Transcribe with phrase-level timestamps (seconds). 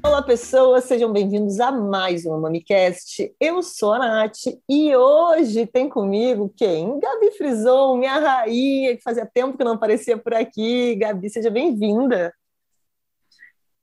[0.00, 3.34] Olá, pessoas, sejam bem-vindos a mais um MamiCast.
[3.40, 7.00] Eu sou a Nath e hoje tem comigo quem?
[7.00, 10.94] Gabi Frison, minha rainha, que fazia tempo que não aparecia por aqui.
[10.94, 12.32] Gabi, seja bem-vinda.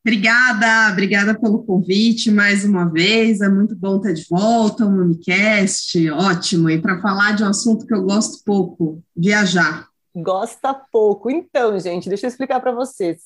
[0.06, 3.42] Obrigada, obrigada pelo convite mais uma vez.
[3.42, 6.70] É muito bom estar de volta, o MamiCast, ótimo.
[6.70, 9.88] E para falar de um assunto que eu gosto pouco, viajar.
[10.16, 11.32] Gosta pouco.
[11.32, 13.18] Então, gente, deixa eu explicar para vocês.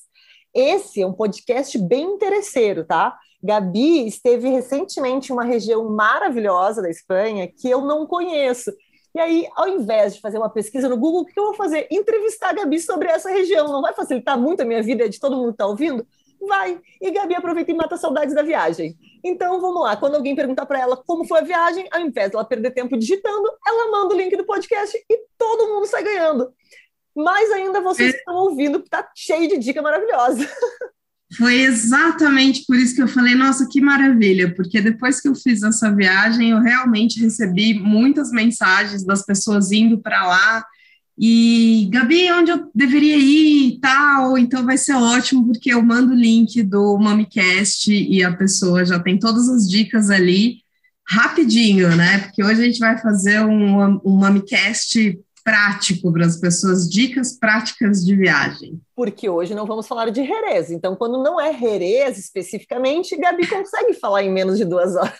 [0.54, 3.14] Esse é um podcast bem interesseiro, tá?
[3.42, 8.72] Gabi esteve recentemente em uma região maravilhosa da Espanha que eu não conheço.
[9.14, 11.86] E aí, ao invés de fazer uma pesquisa no Google, o que eu vou fazer?
[11.90, 13.68] Entrevistar a Gabi sobre essa região.
[13.68, 16.06] Não vai facilitar muito a minha vida de todo mundo que está ouvindo?
[16.40, 16.80] Vai!
[17.00, 18.96] E Gabi aproveita e mata saudades da viagem.
[19.24, 19.96] Então, vamos lá.
[19.96, 23.48] Quando alguém perguntar para ela como foi a viagem, ao invés dela perder tempo digitando,
[23.66, 26.52] ela manda o link do podcast e todo mundo sai ganhando
[27.14, 28.18] mais ainda vocês é.
[28.18, 30.48] estão ouvindo, está cheio de dica maravilhosa.
[31.36, 35.62] Foi exatamente por isso que eu falei, nossa, que maravilha, porque depois que eu fiz
[35.62, 40.66] essa viagem, eu realmente recebi muitas mensagens das pessoas indo para lá.
[41.22, 44.38] E, Gabi, onde eu deveria ir e tal?
[44.38, 48.98] Então vai ser ótimo, porque eu mando o link do MamiCast e a pessoa já
[48.98, 50.62] tem todas as dicas ali
[51.06, 52.20] rapidinho, né?
[52.20, 58.02] Porque hoje a gente vai fazer um, um MamiCast prático para as pessoas, dicas práticas
[58.02, 58.80] de viagem.
[58.96, 63.92] Porque hoje não vamos falar de Jerez, então quando não é Jerez especificamente, Gabi consegue
[63.92, 65.18] falar em menos de duas horas.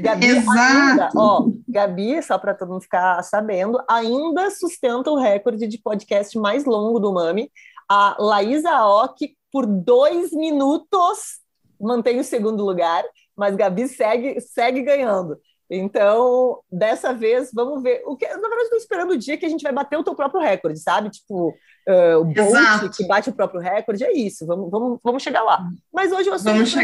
[0.00, 0.50] Gabi Exato.
[0.50, 6.38] ainda, ó, Gabi, só para todo mundo ficar sabendo, ainda sustenta o recorde de podcast
[6.38, 7.50] mais longo do Mami.
[7.88, 11.40] A Laísa Ock, por dois minutos,
[11.80, 15.38] mantém o segundo lugar, mas Gabi segue, segue ganhando.
[15.68, 18.02] Então, dessa vez, vamos ver.
[18.06, 20.14] O que, na verdade, estou esperando o dia que a gente vai bater o teu
[20.14, 21.10] próprio recorde, sabe?
[21.10, 24.46] Tipo, uh, o Bolt que bate o próprio recorde, é isso.
[24.46, 25.66] Vamos, vamos, vamos chegar lá.
[25.92, 26.78] Mas hoje o assunto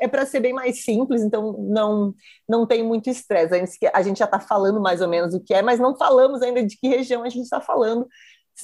[0.00, 2.12] é para ser bem mais simples, então não,
[2.48, 3.54] não tem muito estresse.
[3.92, 6.64] A gente já está falando mais ou menos o que é, mas não falamos ainda
[6.64, 8.08] de que região a gente está falando.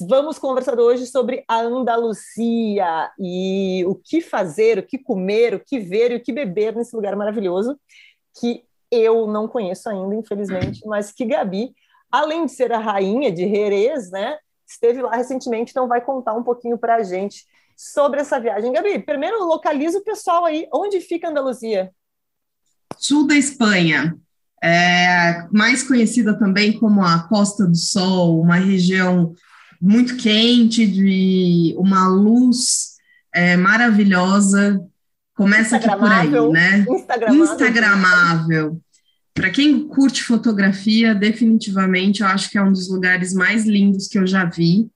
[0.09, 5.79] Vamos conversar hoje sobre a Andaluzia e o que fazer, o que comer, o que
[5.79, 7.77] ver e o que beber nesse lugar maravilhoso
[8.39, 8.63] que
[8.93, 11.73] eu não conheço ainda, infelizmente, mas que Gabi,
[12.11, 14.37] além de ser a rainha de Jerez, né,
[14.67, 17.45] esteve lá recentemente, então vai contar um pouquinho para a gente
[17.75, 18.71] sobre essa viagem.
[18.71, 21.91] Gabi, primeiro localiza o pessoal aí, onde fica Andaluzia?
[22.97, 24.15] Sul da Espanha,
[24.63, 29.33] é, mais conhecida também como a Costa do Sol, uma região
[29.81, 32.93] muito quente, de uma luz
[33.33, 34.79] é, maravilhosa,
[35.35, 36.85] Começa aqui por aí, né?
[36.87, 37.43] Instagramável.
[37.43, 38.81] Instagramável.
[39.33, 44.17] Para quem curte fotografia, definitivamente eu acho que é um dos lugares mais lindos que
[44.19, 44.87] eu já vi.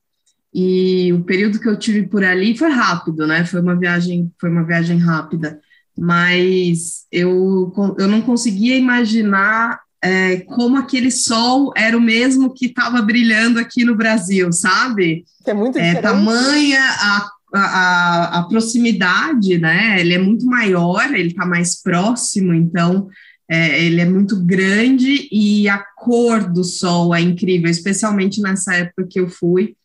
[0.54, 3.46] E o período que eu tive por ali foi rápido, né?
[3.46, 5.60] Foi uma viagem, foi uma viagem rápida.
[5.98, 13.02] Mas eu, eu não conseguia imaginar é, como aquele sol era o mesmo que estava
[13.02, 15.26] brilhando aqui no Brasil, sabe?
[15.46, 15.98] É muito é, diferente.
[15.98, 20.00] É, tamanha a a, a, proximidade, né?
[20.00, 23.10] Ele é muito maior, ele está mais próximo, então
[23.50, 29.08] é, ele é muito grande e a cor do sol é incrível, especialmente nessa época
[29.10, 29.76] que eu fui,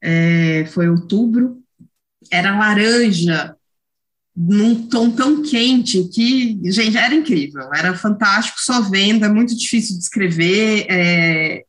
[0.00, 1.58] é, foi outubro,
[2.30, 3.56] era laranja,
[4.36, 9.96] num tom tão quente que, gente, era incrível, era fantástico, só vendo, é muito difícil
[9.96, 11.64] de escrever, é,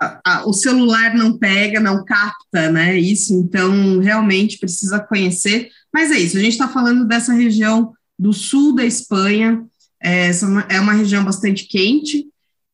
[0.00, 2.98] a, o celular não pega, não capta, né?
[2.98, 5.70] Isso, então realmente precisa conhecer.
[5.92, 9.64] Mas é isso, a gente está falando dessa região do sul da Espanha,
[10.02, 10.30] é,
[10.68, 12.26] é uma região bastante quente,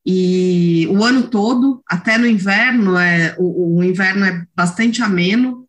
[0.06, 5.66] e o ano todo, até no inverno, é, o, o, inverno é bastante ameno,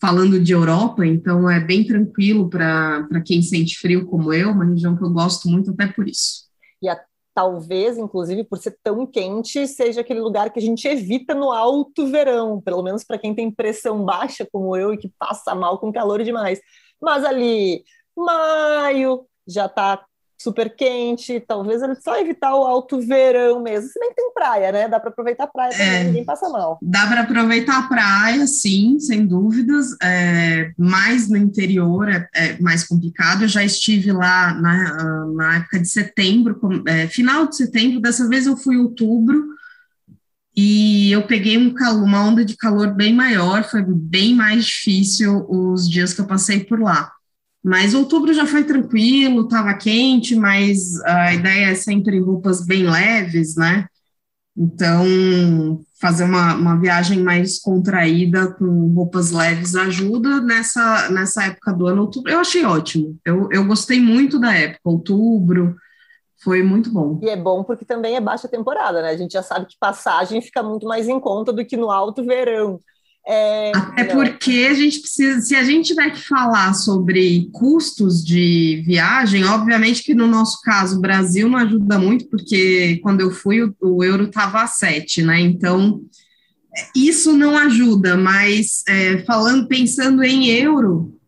[0.00, 4.96] falando de Europa, então é bem tranquilo para quem sente frio como eu, uma região
[4.96, 6.44] que eu gosto muito até por isso.
[6.82, 6.98] E a,
[7.34, 12.06] talvez, inclusive, por ser tão quente, seja aquele lugar que a gente evita no alto
[12.06, 15.92] verão, pelo menos para quem tem pressão baixa, como eu, e que passa mal com
[15.92, 16.60] calor demais.
[17.00, 17.84] Mas ali,
[18.16, 20.04] maio, já está
[20.40, 23.90] super quente, talvez ele só evitar o alto verão mesmo.
[23.90, 24.88] Se bem que tem praia, né?
[24.88, 26.78] Dá para aproveitar a praia também, é, ninguém passa mal.
[26.80, 29.94] Dá para aproveitar a praia, sim, sem dúvidas.
[30.02, 33.42] É, mais no interior é, é, mais complicado.
[33.42, 38.46] Eu já estive lá na, na época de setembro, é, final de setembro, dessa vez
[38.46, 39.44] eu fui em outubro.
[40.56, 45.46] E eu peguei um calor, uma onda de calor bem maior, foi bem mais difícil
[45.48, 47.12] os dias que eu passei por lá.
[47.62, 53.54] Mas outubro já foi tranquilo, estava quente, mas a ideia é sempre roupas bem leves,
[53.56, 53.86] né?
[54.56, 55.04] Então,
[56.00, 62.02] fazer uma, uma viagem mais contraída, com roupas leves, ajuda nessa, nessa época do ano.
[62.02, 63.18] Outubro, eu achei ótimo.
[63.24, 65.76] Eu, eu gostei muito da época, outubro,
[66.42, 67.20] foi muito bom.
[67.22, 69.10] E é bom porque também é baixa temporada, né?
[69.10, 72.24] A gente já sabe que passagem fica muito mais em conta do que no alto
[72.24, 72.80] verão.
[73.26, 78.82] É, Até porque a gente precisa, se a gente tiver que falar sobre custos de
[78.86, 83.62] viagem, obviamente que no nosso caso o Brasil não ajuda muito, porque quando eu fui
[83.62, 85.40] o, o euro estava a 7, né?
[85.40, 86.02] Então
[86.94, 91.18] isso não ajuda, mas é, falando, pensando em euro,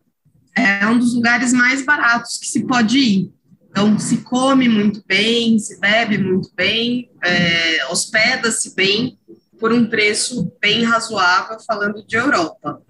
[0.55, 3.31] é um dos lugares mais baratos que se pode ir.
[3.69, 9.17] Então, se come muito bem, se bebe muito bem, é, hospeda-se bem,
[9.63, 12.81] por um preço bem razoável, falando de Europa.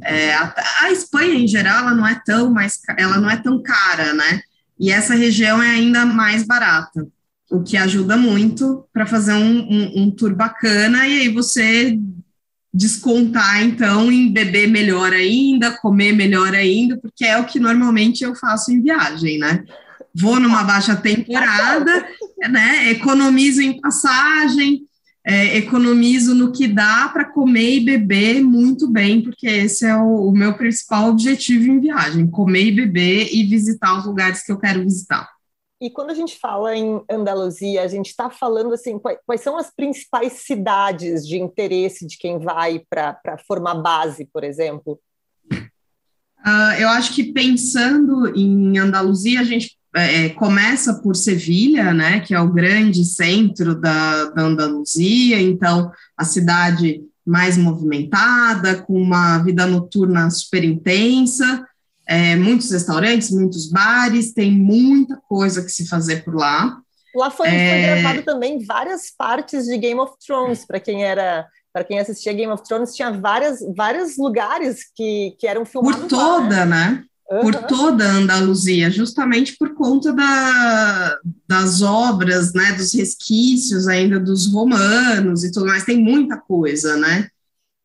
[0.00, 3.60] É, a, a, Espanha, em geral, ela não é tão mais, ela não é tão
[3.60, 4.40] cara, né?
[4.78, 7.04] E essa região é ainda mais barata,
[7.50, 11.98] o que ajuda muito para fazer um, um, um tour bacana, e aí você
[12.72, 18.36] descontar, então, em beber melhor ainda, comer melhor ainda, porque é o que normalmente eu
[18.36, 19.64] faço em viagem, né?
[20.14, 22.06] Vou numa baixa temporada,
[22.48, 22.88] né?
[22.92, 24.88] Economizo em passagem,
[25.24, 30.28] é, economizo no que dá para comer e beber muito bem, porque esse é o,
[30.28, 34.58] o, meu principal objetivo em viagem: comer e beber e visitar os lugares que eu
[34.58, 35.28] quero visitar.
[35.82, 39.56] E quando a gente fala em Andaluzia, a gente está falando assim, quais, quais, são
[39.56, 45.00] as principais cidades de interesse de quem vai para formar base, por exemplo?
[45.50, 52.20] Uh, eu acho que pensando em Andaluzia, a gente é, é, começa por Sevilha, né,
[52.20, 59.38] que é o grande centro da, da Andaluzia, então a cidade mais movimentada, com uma
[59.38, 61.66] vida noturna super intensa,
[62.06, 66.78] é, muitos restaurantes, muitos bares, tem muita coisa que se fazer por lá.
[67.14, 67.70] Lá foi, é...
[67.70, 72.32] foi gravado também várias partes de Game of Thrones, para quem era para quem assistia
[72.32, 76.00] Game of Thrones, tinha várias, vários lugares que, que eram filmados.
[76.00, 76.90] Por toda, lá, né?
[76.90, 77.04] né?
[77.30, 77.40] Uhum.
[77.40, 84.52] por toda a Andaluzia, justamente por conta da, das obras, né, dos resquícios ainda dos
[84.52, 87.28] romanos e tudo mais, tem muita coisa, né?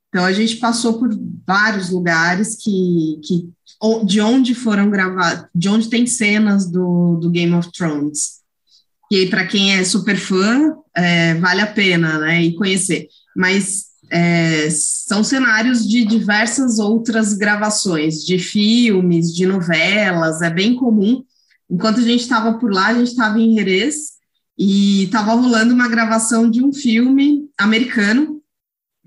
[0.09, 1.09] Então a gente passou por
[1.45, 3.49] vários lugares que, que
[4.05, 8.39] de onde foram gravados, de onde tem cenas do, do Game of Thrones.
[9.11, 13.07] E para quem é super fã, é, vale a pena, né, e conhecer.
[13.35, 21.23] Mas é, são cenários de diversas outras gravações, de filmes, de novelas, é bem comum.
[21.69, 24.15] Enquanto a gente estava por lá, a gente estava em Jerez
[24.57, 28.34] e estava rolando uma gravação de um filme americano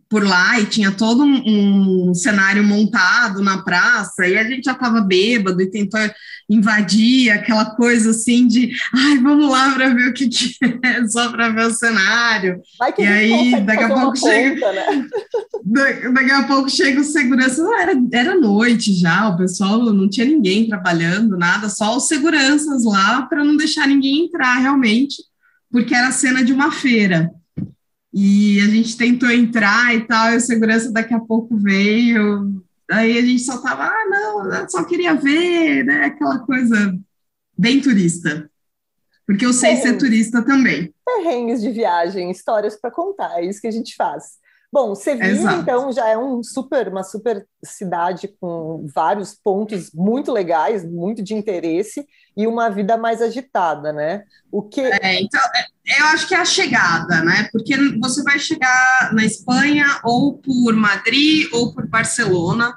[0.08, 4.72] por lá e tinha todo um, um, cenário montado na praça e a gente já
[4.72, 6.00] estava bêbado e tentou
[6.48, 11.30] invadir aquela coisa assim de ai vamos lá para ver o que, que é só
[11.30, 12.62] para ver o cenário
[12.98, 15.06] e aí daqui a pouco chega né?
[16.14, 20.26] daqui a pouco chega o segurança não, era, era noite já o pessoal não tinha
[20.26, 25.16] ninguém trabalhando nada só os seguranças lá para não deixar ninguém entrar realmente
[25.70, 27.30] porque era cena de uma feira
[28.12, 32.62] e a gente tentou entrar e tal, e o segurança daqui a pouco veio.
[32.90, 36.06] Aí a gente só tava, ah, não, só queria ver, né?
[36.06, 36.98] Aquela coisa
[37.56, 38.50] bem turista.
[39.26, 40.92] Porque eu sei ser turista também.
[41.04, 44.38] Perrengues de viagem, histórias para contar, é isso que a gente faz.
[44.70, 50.84] Bom, Sevilha, então, já é um super, uma super cidade com vários pontos muito legais,
[50.84, 52.06] muito de interesse
[52.38, 54.22] e uma vida mais agitada, né?
[54.48, 54.80] O que...
[54.80, 55.40] É, então,
[55.84, 57.48] eu acho que é a chegada, né?
[57.50, 62.72] Porque você vai chegar na Espanha ou por Madrid ou por Barcelona,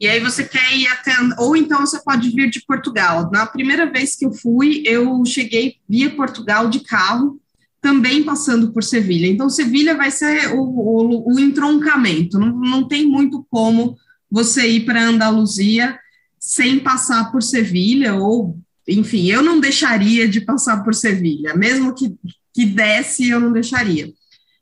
[0.00, 1.12] e aí você quer ir até...
[1.38, 3.30] Ou então você pode vir de Portugal.
[3.30, 7.40] Na primeira vez que eu fui, eu cheguei via Portugal de carro,
[7.80, 9.28] também passando por Sevilha.
[9.28, 13.96] Então, Sevilha vai ser o, o, o entroncamento, não, não tem muito como
[14.28, 15.96] você ir para Andaluzia
[16.40, 22.14] sem passar por Sevilha, ou, enfim, eu não deixaria de passar por Sevilha, mesmo que,
[22.54, 24.12] que desse, eu não deixaria.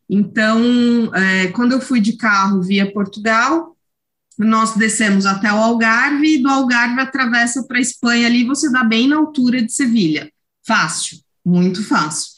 [0.08, 3.76] Então, é, quando eu fui de carro via Portugal,
[4.38, 8.82] nós descemos até o Algarve, e do Algarve atravessa para a Espanha ali, você dá
[8.82, 10.30] bem na altura de Sevilha.
[10.66, 12.32] Fácil, muito fácil.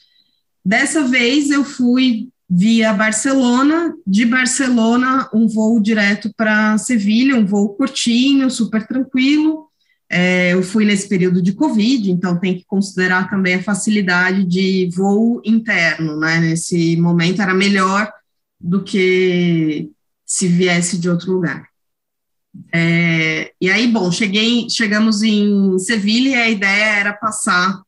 [0.65, 7.75] Dessa vez eu fui via Barcelona, de Barcelona um voo direto para Sevilha, um voo
[7.75, 9.66] curtinho, super tranquilo.
[10.09, 14.89] É, eu fui nesse período de Covid, então tem que considerar também a facilidade de
[14.95, 16.39] voo interno, né?
[16.41, 18.13] Nesse momento era melhor
[18.61, 19.91] do que
[20.25, 21.69] se viesse de outro lugar.
[22.73, 27.83] É, e aí, bom, cheguei, chegamos em Sevilha e a ideia era passar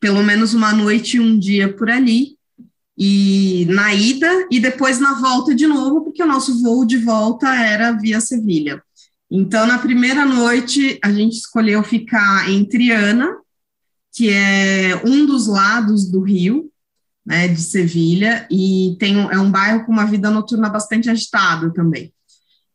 [0.00, 2.36] pelo menos uma noite e um dia por ali.
[2.98, 7.48] e na ida e depois na volta de novo, porque o nosso voo de volta
[7.54, 8.82] era via Sevilha.
[9.30, 13.36] Então, na primeira noite, a gente escolheu ficar em Triana,
[14.12, 16.70] que é um dos lados do rio,
[17.24, 22.12] né, de Sevilha, e tem, é um bairro com uma vida noturna bastante agitada também.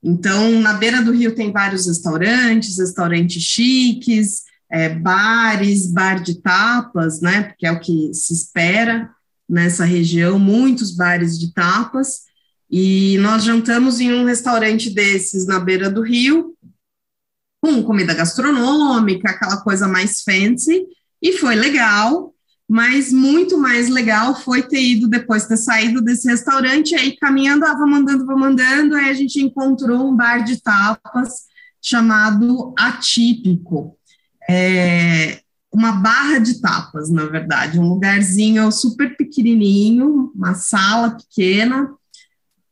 [0.01, 7.19] Então, na beira do rio tem vários restaurantes, restaurantes chiques, é, bares, bar de tapas,
[7.19, 9.09] né, porque é o que se espera
[9.47, 12.21] nessa região, muitos bares de tapas,
[12.69, 16.55] e nós jantamos em um restaurante desses na beira do rio,
[17.61, 20.85] com comida gastronômica, aquela coisa mais fancy,
[21.21, 22.33] e foi legal,
[22.67, 27.75] mas muito mais legal foi ter ido depois ter saído desse restaurante, aí caminhando, ah,
[27.75, 31.45] vou mandando, vou mandando, aí a gente encontrou um bar de tapas
[31.81, 33.95] chamado Atípico.
[34.49, 35.39] É,
[35.71, 41.91] uma barra de tapas, na verdade, um lugarzinho super pequenininho, uma sala pequena,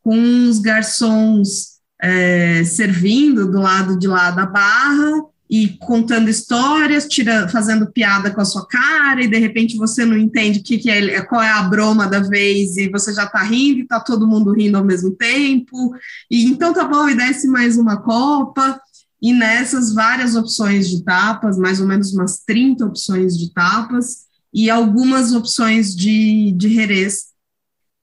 [0.04, 7.48] com uns garçons é, servindo do lado de lá da barra, e contando histórias, tira,
[7.48, 11.22] fazendo piada com a sua cara, e de repente você não entende que, que é,
[11.22, 14.52] qual é a broma da vez, e você já está rindo, e tá todo mundo
[14.52, 15.94] rindo ao mesmo tempo,
[16.30, 18.80] e então tá bom, e desce mais uma copa,
[19.22, 24.70] e nessas várias opções de tapas, mais ou menos umas 30 opções de tapas, e
[24.70, 27.26] algumas opções de, de herês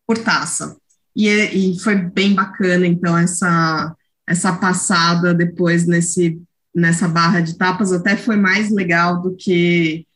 [0.08, 0.78] por taça.
[1.16, 3.96] E, e foi bem bacana, então, essa,
[4.28, 6.42] essa passada depois nesse
[6.74, 10.08] nessa barra de tapas até foi mais legal do que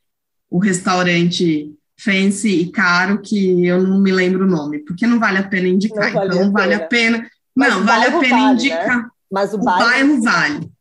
[0.50, 5.38] o restaurante fancy e caro que eu não me lembro o nome, porque não vale
[5.38, 6.12] a pena indicar.
[6.14, 7.30] Vale então, a vale a pena.
[7.56, 8.98] Mas não, vale a pena vale, indicar.
[8.98, 9.10] Né?
[9.32, 10.72] Mas o, o bairro, bairro vale.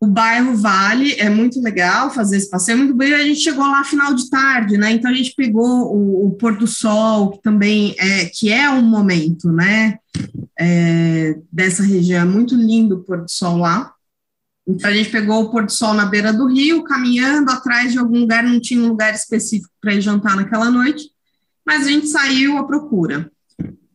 [0.00, 3.12] O bairro Vale é muito legal fazer esse passeio, muito bem.
[3.14, 4.92] A gente chegou lá final de tarde, né?
[4.92, 8.82] Então a gente pegou o, o pôr do sol, que também é que é um
[8.82, 9.98] momento, né?
[10.58, 13.92] É, dessa região, é muito lindo o pôr do sol lá.
[14.68, 17.98] Então a gente pegou o pôr do sol na beira do rio, caminhando atrás de
[17.98, 21.10] algum lugar, não tinha um lugar específico para ir jantar naquela noite,
[21.66, 23.32] mas a gente saiu à procura.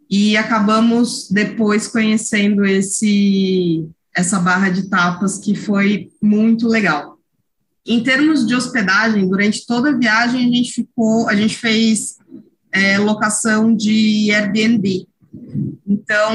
[0.09, 7.17] E acabamos depois conhecendo esse essa barra de tapas que foi muito legal.
[7.85, 12.17] Em termos de hospedagem, durante toda a viagem a gente ficou, a gente fez
[12.71, 15.07] é, locação de Airbnb.
[15.85, 16.33] Então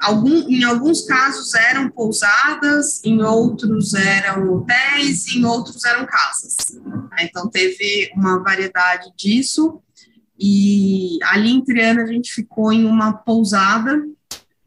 [0.00, 6.56] Algum, em alguns casos eram pousadas, em outros eram hotéis, em outros eram casas.
[7.20, 9.80] Então teve uma variedade disso.
[10.38, 14.02] E ali em Triana a gente ficou em uma pousada.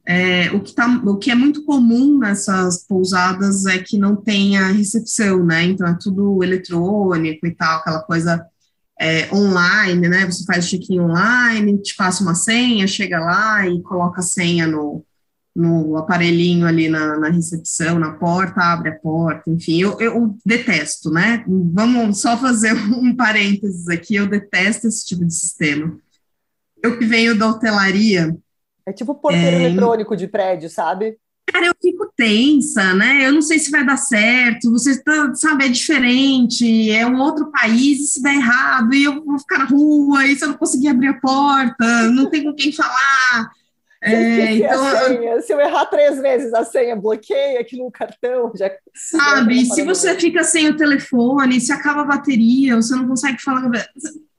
[0.09, 4.67] É, o, que tá, o que é muito comum nessas pousadas é que não tenha
[4.67, 5.65] recepção, né?
[5.65, 8.45] Então é tudo eletrônico e tal, aquela coisa
[8.99, 10.25] é, online, né?
[10.25, 15.03] Você faz check-in online, te passa uma senha, chega lá e coloca a senha no,
[15.57, 21.09] no aparelhinho ali na, na, recepção, na porta, abre a porta, enfim, eu, eu, detesto,
[21.11, 21.43] né?
[21.47, 25.97] Vamos só fazer um parênteses aqui, eu detesto esse tipo de sistema.
[26.81, 28.37] Eu que venho da hotelaria.
[28.87, 31.17] É tipo porteiro é, eletrônico de prédio, sabe?
[31.45, 33.27] Cara, eu fico tensa, né?
[33.27, 37.51] Eu não sei se vai dar certo, você tá, sabe, é diferente, é um outro
[37.51, 40.57] país, e se der errado, e eu vou ficar na rua, e se eu não
[40.57, 43.51] conseguir abrir a porta, não tem com quem falar.
[43.99, 48.51] É, então, se eu errar três vezes a senha, bloqueia aqui no cartão.
[48.55, 53.41] Já, sabe, se você fica sem o telefone, se acaba a bateria, você não consegue
[53.41, 53.63] falar.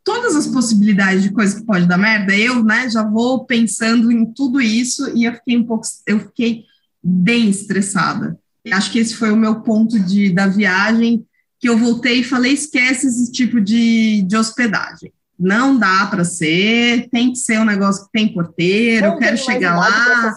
[0.09, 4.25] Todas as possibilidades de coisa que pode dar merda, eu né, já vou pensando em
[4.25, 6.65] tudo isso e eu fiquei um pouco, eu fiquei
[7.05, 8.39] bem estressada.
[8.73, 11.27] Acho que esse foi o meu ponto de, da viagem,
[11.61, 17.09] que eu voltei e falei: esquece esse tipo de, de hospedagem não dá para ser,
[17.11, 20.37] tem que ser um negócio que tem porteiro, não eu quero chegar lá.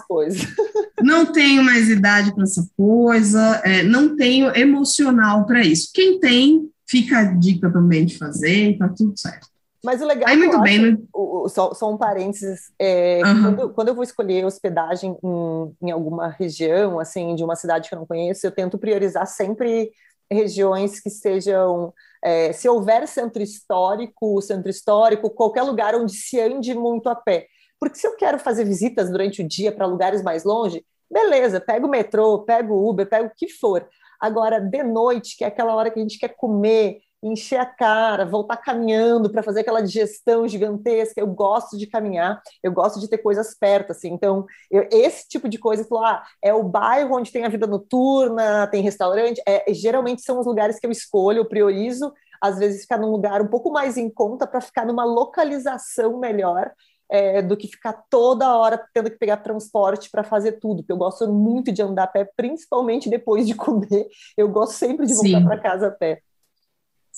[1.02, 5.90] não tenho mais idade para essa coisa, é, não tenho emocional para isso.
[5.92, 9.51] Quem tem, fica a dica também de fazer tá tudo certo.
[9.84, 10.98] Mas o legal Aí, muito bem, acho, né?
[11.12, 13.42] o, só, só, um parênteses, é, uhum.
[13.42, 17.94] quando, quando, eu vou escolher hospedagem em, em alguma região, assim, de uma cidade que
[17.94, 19.90] eu não conheço, eu tento priorizar sempre
[20.30, 21.92] regiões que sejam
[22.24, 27.48] é, se houver centro histórico, centro histórico, qualquer lugar onde se ande muito a pé.
[27.78, 31.84] Porque se eu quero fazer visitas durante o dia para lugares mais longe, beleza, pega
[31.84, 33.86] o metrô, pega o Uber, pega o que for.
[34.20, 38.26] Agora, de noite, que é aquela hora que a gente quer comer, encher a cara,
[38.26, 41.20] voltar caminhando para fazer aquela digestão gigantesca.
[41.20, 44.12] Eu gosto de caminhar, eu gosto de ter coisas perto, assim.
[44.12, 47.66] Então, eu, esse tipo de coisa, falou, ah, é o bairro onde tem a vida
[47.66, 49.40] noturna, tem restaurante.
[49.46, 52.12] É, geralmente são os lugares que eu escolho, eu priorizo.
[52.40, 56.72] Às vezes ficar num lugar um pouco mais em conta para ficar numa localização melhor.
[57.12, 60.82] é, do que ficar toda hora tendo que pegar transporte para fazer tudo.
[60.82, 64.08] Porque eu gosto muito de andar a pé, principalmente depois de comer.
[64.36, 66.22] Eu gosto sempre de voltar para casa a pé.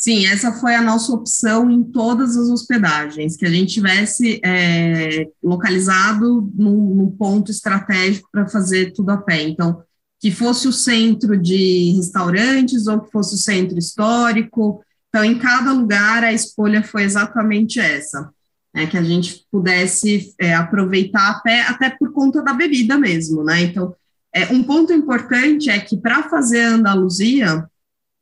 [0.04, 5.30] Sim, essa foi a nossa opção em todas as hospedagens, que a gente tivesse é,
[5.42, 9.44] localizado num, num ponto estratégico para fazer tudo a pé.
[9.44, 9.82] Então,
[10.20, 14.84] que fosse o centro de restaurantes ou que fosse o centro histórico.
[15.08, 18.30] Então, em cada lugar, a escolha foi exatamente essa
[18.74, 23.42] né, que a gente pudesse é, aproveitar a pé, até por conta da bebida mesmo,
[23.42, 23.62] né?
[23.62, 23.96] Então,
[24.34, 27.66] é, um ponto importante é que para fazer a Andaluzia,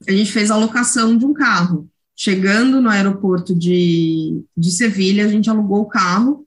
[0.06, 1.88] a gente fez a locação de um carro.
[2.14, 6.46] Chegando no aeroporto de, de Sevilha, a gente alugou o carro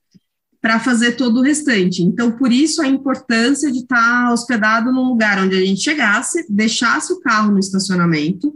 [0.61, 2.01] para fazer todo o restante.
[2.01, 6.45] Então, por isso a importância de estar tá hospedado num lugar onde a gente chegasse,
[6.49, 8.53] deixasse o carro no estacionamento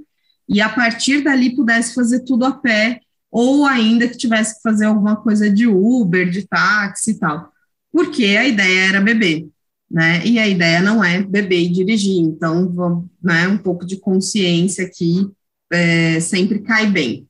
[0.48, 3.02] e a partir dali pudesse fazer tudo a pé
[3.32, 7.52] ou ainda que tivesse que fazer alguma coisa de Uber, de táxi e tal,
[7.92, 9.48] porque a ideia era beber,
[9.90, 10.26] né?
[10.26, 15.28] E a ideia não é beber e dirigir, então, né, um pouco de consciência aqui
[15.72, 17.28] é, sempre cai bem.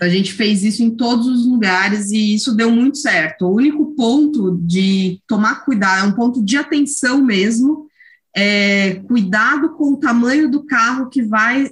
[0.00, 3.46] A gente fez isso em todos os lugares e isso deu muito certo.
[3.46, 7.86] O único ponto de tomar cuidado, é um ponto de atenção mesmo,
[8.34, 11.70] é, cuidado com o tamanho do carro que vai,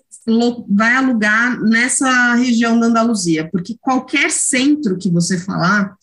[0.68, 5.96] vai alugar nessa região da Andaluzia, porque qualquer centro que você falar,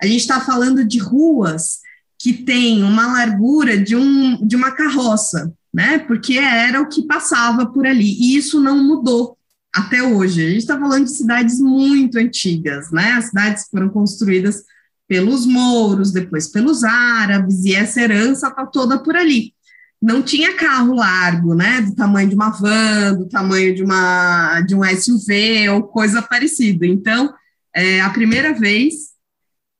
[0.00, 1.83] a gente está falando de ruas
[2.24, 5.98] que tem uma largura de, um, de uma carroça, né?
[5.98, 9.36] Porque era o que passava por ali, e isso não mudou
[9.70, 10.42] até hoje.
[10.42, 13.12] A gente está falando de cidades muito antigas, né?
[13.12, 14.62] As cidades foram construídas
[15.06, 19.52] pelos mouros, depois pelos árabes, e essa herança está toda por ali
[20.00, 24.74] não tinha carro largo, né, do tamanho de uma van, do tamanho de, uma, de
[24.74, 26.86] um SUV ou coisa parecida.
[26.86, 27.32] Então,
[27.74, 29.14] é, a primeira vez,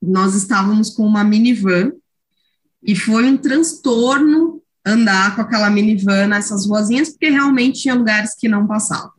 [0.00, 1.92] nós estávamos com uma minivan
[2.84, 8.48] e foi um transtorno andar com aquela minivan nessas ruazinhas, porque realmente tinha lugares que
[8.48, 9.12] não passavam.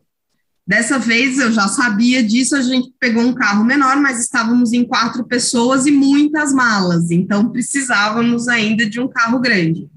[0.68, 4.84] Dessa vez eu já sabia disso, a gente pegou um carro menor, mas estávamos em
[4.84, 9.89] quatro pessoas e muitas malas, então precisávamos ainda de um carro grande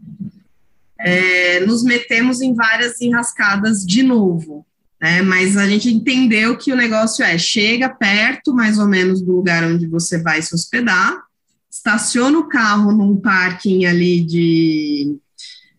[0.98, 4.66] é, nos metemos em várias enrascadas de novo.
[5.00, 5.22] Né?
[5.22, 9.62] Mas a gente entendeu que o negócio é chega perto, mais ou menos, do lugar
[9.64, 11.16] onde você vai se hospedar,
[11.78, 15.16] estaciona o carro num parking ali de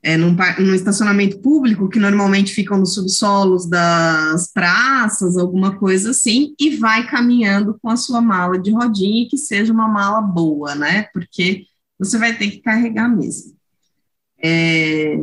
[0.01, 6.55] é, num, num, estacionamento público, que normalmente ficam nos subsolos das praças, alguma coisa assim,
[6.57, 11.03] e vai caminhando com a sua mala de rodinha, que seja uma mala boa, né?
[11.13, 11.65] Porque
[11.97, 13.53] você vai ter que carregar mesmo.
[14.41, 15.19] É,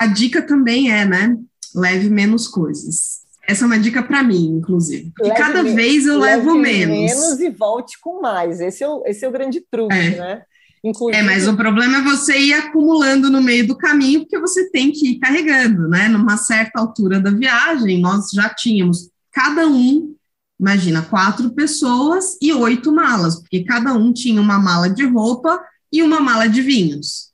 [0.00, 1.36] a dica também é, né?
[1.74, 3.17] Leve menos coisas.
[3.48, 5.10] Essa é uma dica para mim, inclusive.
[5.18, 6.94] Leve cada vez eu levo menos.
[6.94, 8.60] menos e volte com mais.
[8.60, 10.10] Esse é o, esse é o grande truque, é.
[10.10, 10.42] né?
[10.84, 11.18] Inclusive...
[11.18, 14.92] É, mas o problema é você ir acumulando no meio do caminho, porque você tem
[14.92, 16.08] que ir carregando, né?
[16.08, 20.14] Numa certa altura da viagem, nós já tínhamos cada um,
[20.60, 25.58] imagina, quatro pessoas e oito malas, porque cada um tinha uma mala de roupa
[25.90, 27.27] e uma mala de vinhos.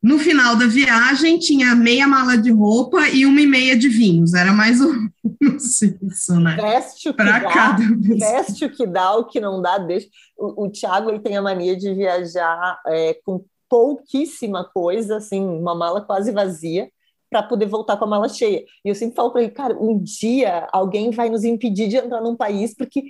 [0.00, 4.32] No final da viagem, tinha meia mala de roupa e uma e meia de vinhos.
[4.32, 4.92] Era mais ou
[5.40, 6.56] menos isso, né?
[6.56, 7.82] Veste o que pra dá, cada
[8.16, 10.08] veste o que dá, o que não dá, deixa.
[10.36, 15.74] O, o Thiago ele tem a mania de viajar é, com pouquíssima coisa, assim, uma
[15.74, 16.88] mala quase vazia,
[17.30, 18.64] para poder voltar com a mala cheia.
[18.84, 22.20] E eu sempre falo para ele, cara, um dia alguém vai nos impedir de entrar
[22.20, 23.02] num país, porque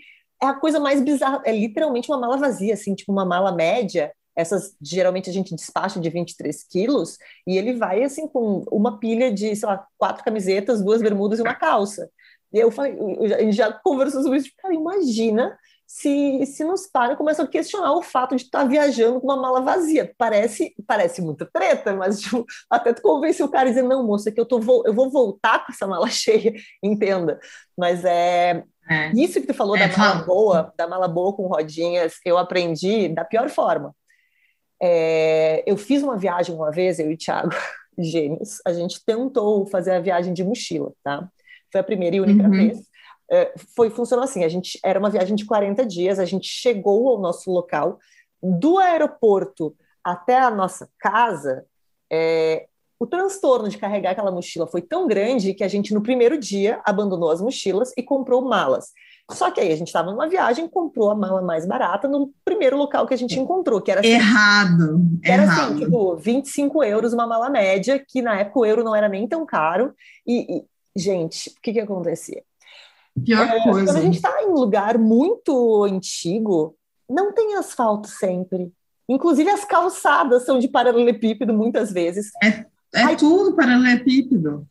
[0.42, 4.12] é a coisa mais bizarra, é literalmente uma mala vazia, assim, tipo uma mala média,
[4.38, 9.33] essas geralmente a gente despacha de 23 quilos, e ele vai assim com uma pilha
[9.33, 12.09] de, sei lá, quatro camisetas, duas bermudas e uma calça.
[12.53, 12.96] E eu falei,
[13.35, 17.48] a gente já conversou sobre isso, cara, imagina se, se nos param e começam a
[17.48, 20.14] questionar o fato de estar tá viajando com uma mala vazia.
[20.16, 24.31] Parece, parece muita treta, mas tipo, até tu convence o cara e dizer, não, moça,
[24.31, 27.40] que eu, tô, eu vou voltar com essa mala cheia, entenda.
[27.77, 29.11] Mas é, é.
[29.12, 33.09] Isso que tu falou é, da mala boa, da mala boa com rodinhas, eu aprendi
[33.09, 33.94] da pior forma.
[34.81, 37.51] É, eu fiz uma viagem uma vez, eu e o Thiago,
[37.99, 41.29] gêmeos, a gente tentou fazer a viagem de mochila, tá?
[41.71, 42.51] Foi a primeira e única uhum.
[42.51, 42.79] vez.
[43.31, 47.09] É, foi, funcionou assim, a gente, era uma viagem de 40 dias, a gente chegou
[47.09, 47.99] ao nosso local,
[48.43, 51.67] do aeroporto até a nossa casa,
[52.11, 52.67] é,
[52.99, 56.81] o transtorno de carregar aquela mochila foi tão grande que a gente, no primeiro dia,
[56.85, 58.93] abandonou as mochilas e comprou malas.
[59.31, 62.79] Só que aí a gente estava numa viagem, comprou a mala mais barata no primeiro
[62.79, 65.01] local que a gente encontrou, que era assim, errado.
[65.23, 65.73] Que era assim, errado.
[65.75, 69.29] assim, tipo, 25 euros uma mala média, que na época o euro não era nem
[69.29, 69.95] tão caro.
[70.27, 70.64] E, e
[70.97, 72.43] gente, o que que acontecia?
[73.23, 73.93] Pior é, coisa.
[73.93, 76.75] Quando a gente está em um lugar muito antigo,
[77.09, 78.73] não tem asfalto sempre.
[79.07, 82.31] Inclusive as calçadas são de paralelepípedo muitas vezes.
[82.43, 82.64] É,
[82.95, 84.67] é Aí, tudo paralelepípedo.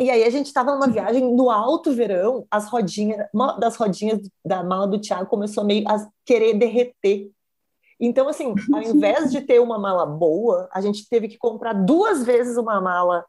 [0.00, 4.20] E aí a gente estava numa viagem no alto verão, as rodinhas, uma das rodinhas
[4.44, 7.30] da mala do Thiago começou meio a querer derreter.
[8.00, 12.24] Então, assim, ao invés de ter uma mala boa, a gente teve que comprar duas
[12.24, 13.24] vezes uma mala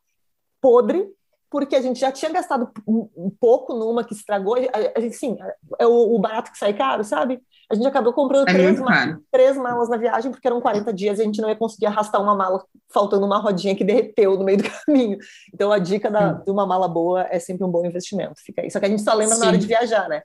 [0.59, 1.07] podre
[1.55, 4.57] porque a gente já tinha gastado um, pouco numa que estragou.
[4.93, 5.37] A, gente, sim,
[5.79, 7.41] é o, o, barato que sai caro, sabe?
[7.71, 11.17] A gente acabou comprando é três, malas, três malas na viagem, porque eram 40 dias
[11.17, 12.61] e a gente não ia conseguir arrastar uma mala
[12.93, 15.17] faltando uma rodinha que derreteu no meio do caminho.
[15.53, 18.33] Então a dica da, de uma mala boa é sempre um bom investimento.
[18.35, 18.69] Fica aí.
[18.69, 19.41] Só que a gente só lembra sim.
[19.41, 20.23] na hora de viajar, né?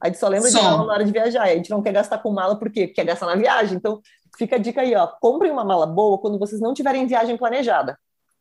[0.00, 1.42] A gente só lembra de mala na hora de viajar.
[1.42, 3.76] A gente não quer gastar com mala porque quer gastar na viagem.
[3.76, 4.00] Então
[4.38, 5.06] fica a dica aí, ó.
[5.06, 7.98] Comprem uma mala boa quando vocês não tiverem viagem planejada.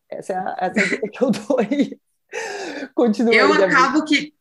[0.09, 1.99] Essa é a, essa é a dica que eu dou aí.
[2.93, 3.33] Continua.
[3.33, 4.33] Eu aí, acabo que.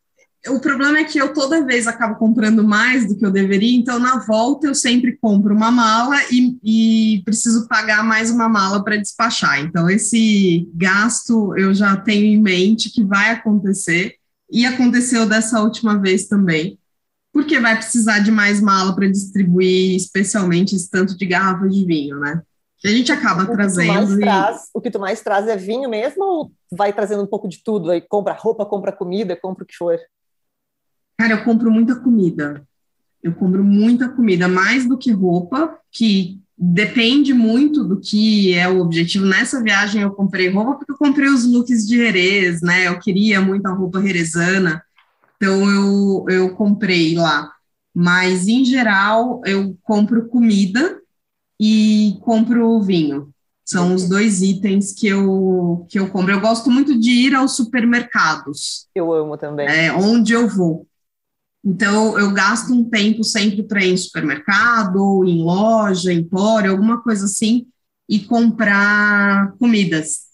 [0.46, 3.98] O problema é que eu toda vez acabo comprando mais do que eu deveria, então
[3.98, 8.96] na volta eu sempre compro uma mala e, e preciso pagar mais uma mala para
[8.96, 9.61] despachar.
[9.61, 14.14] Então, esse gasto eu já tenho em mente que vai acontecer,
[14.51, 16.79] e aconteceu dessa última vez também,
[17.33, 22.18] porque vai precisar de mais mala para distribuir, especialmente esse tanto de garrafa de vinho,
[22.18, 22.42] né?
[22.86, 24.20] A gente acaba o trazendo.
[24.20, 24.20] E...
[24.20, 27.62] traz, o que tu mais traz é vinho mesmo ou vai trazendo um pouco de
[27.62, 27.90] tudo?
[27.90, 29.98] Aí compra roupa, compra comida, compra o que for?
[31.18, 32.62] Cara, eu compro muita comida.
[33.20, 38.80] Eu compro muita comida, mais do que roupa, que depende muito do que é o
[38.80, 39.26] objetivo.
[39.26, 42.86] Nessa viagem eu comprei roupa porque eu comprei os looks de Jerez, né?
[42.86, 44.82] Eu queria muita roupa jerezana,
[45.36, 47.50] então eu, eu comprei lá.
[47.92, 51.00] Mas, em geral, eu compro comida
[51.58, 53.30] e compro vinho.
[53.64, 56.32] São os dois itens que eu, que eu compro.
[56.32, 58.86] Eu gosto muito de ir aos supermercados.
[58.94, 59.68] Eu amo também.
[59.68, 60.86] É, onde eu vou.
[61.62, 67.02] Então, eu gasto um tempo sempre para ir em supermercado, em loja, em empório, alguma
[67.02, 67.66] coisa assim,
[68.08, 70.28] e comprar comidas.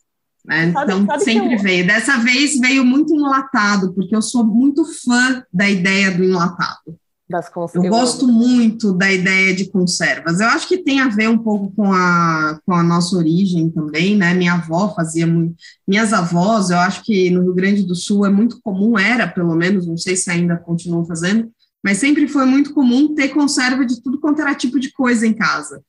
[0.45, 0.71] Né?
[0.71, 1.59] Sabe, então, sabe sempre eu...
[1.59, 1.87] veio.
[1.87, 6.97] Dessa vez veio muito enlatado, porque eu sou muito fã da ideia do enlatado
[7.35, 7.85] das conservas.
[7.85, 10.39] Eu gosto muito da ideia de conservas.
[10.39, 14.17] Eu acho que tem a ver um pouco com a, com a nossa origem também,
[14.17, 14.33] né?
[14.35, 15.57] Minha avó fazia muito.
[15.87, 19.57] Minhas avós, eu acho que no Rio Grande do Sul é muito comum, era pelo
[19.57, 21.51] menos, não sei se ainda continuam fazendo,
[21.83, 25.35] mas sempre foi muito comum ter conserva de tudo quanto era tipo de coisa em
[25.35, 25.83] casa.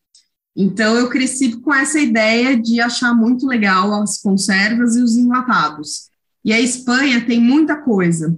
[0.55, 6.09] Então eu cresci com essa ideia de achar muito legal as conservas e os enlatados.
[6.43, 8.35] E a Espanha tem muita coisa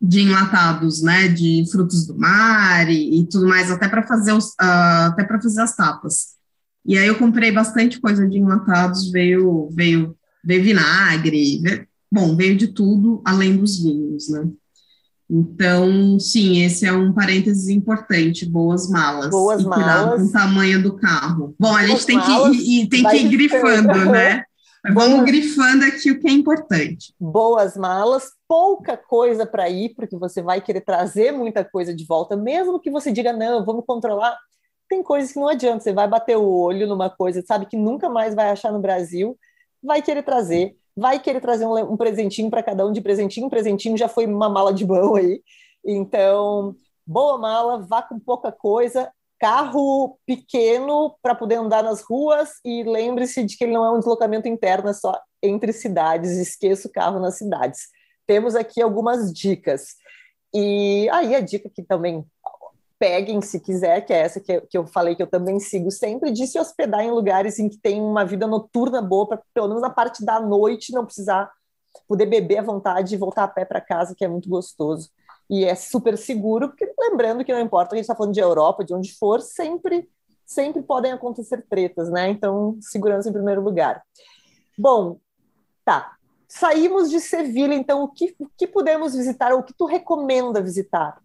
[0.00, 4.50] de enlatados, né, de frutos do mar e, e tudo mais, até para fazer os,
[4.50, 6.38] uh, até para fazer as tapas.
[6.86, 12.56] E aí eu comprei bastante coisa de enlatados, veio veio veio vinagre, veio, bom, veio
[12.56, 14.48] de tudo além dos vinhos, né?
[15.30, 19.28] Então, sim, esse é um parênteses importante, boas malas.
[19.28, 20.22] Boas e malas.
[20.22, 21.54] com o tamanho do carro.
[21.58, 24.44] Bom, a gente tem que ir, tem que ir grifando, né?
[24.92, 27.12] Vamos grifando aqui o que é importante.
[27.18, 32.36] Boas malas, pouca coisa para ir, porque você vai querer trazer muita coisa de volta,
[32.36, 34.36] mesmo que você diga, não, vamos controlar.
[34.88, 38.08] Tem coisas que não adianta, você vai bater o olho numa coisa, sabe, que nunca
[38.08, 39.36] mais vai achar no Brasil,
[39.82, 43.50] vai querer trazer, vai querer trazer um, um presentinho para cada um, de presentinho em
[43.50, 45.42] presentinho, já foi uma mala de mão aí.
[45.84, 46.74] Então,
[47.06, 53.44] boa mala, vá com pouca coisa, carro pequeno para poder andar nas ruas e lembre-se
[53.44, 57.20] de que ele não é um deslocamento interno, é só entre cidades, esqueça o carro
[57.20, 57.88] nas cidades.
[58.26, 59.94] Temos aqui algumas dicas.
[60.52, 62.24] E aí a dica que também
[62.98, 65.90] peguem se quiser, que é essa que eu, que eu falei que eu também sigo
[65.90, 69.68] sempre, de se hospedar em lugares em que tem uma vida noturna boa, para pelo
[69.68, 71.48] menos na parte da noite não precisar
[72.08, 75.10] poder beber à vontade e voltar a pé para casa, que é muito gostoso
[75.50, 78.84] e é super seguro, porque lembrando que não importa, a gente está falando de Europa,
[78.84, 80.08] de onde for, sempre,
[80.44, 82.28] sempre podem acontecer tretas, né?
[82.28, 84.02] Então, segurança em primeiro lugar.
[84.76, 85.18] Bom,
[85.84, 86.16] tá.
[86.46, 90.62] Saímos de Sevilha, então o que, o que podemos visitar, ou o que tu recomenda
[90.62, 91.18] visitar?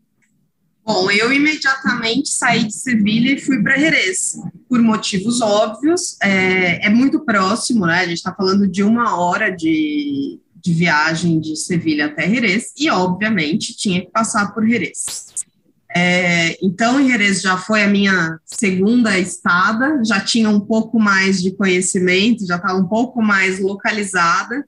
[0.86, 6.18] Bom, eu imediatamente saí de Sevilha e fui para Jerez, por motivos óbvios.
[6.22, 8.00] É, é, muito próximo, né?
[8.00, 12.90] A gente está falando de uma hora de, de viagem de Sevilha até Jerez, e
[12.90, 15.34] obviamente tinha que passar por Jerez.
[15.96, 21.42] É, então, em Jerez já foi a minha segunda estada, já tinha um pouco mais
[21.42, 24.66] de conhecimento, já estava um pouco mais localizada.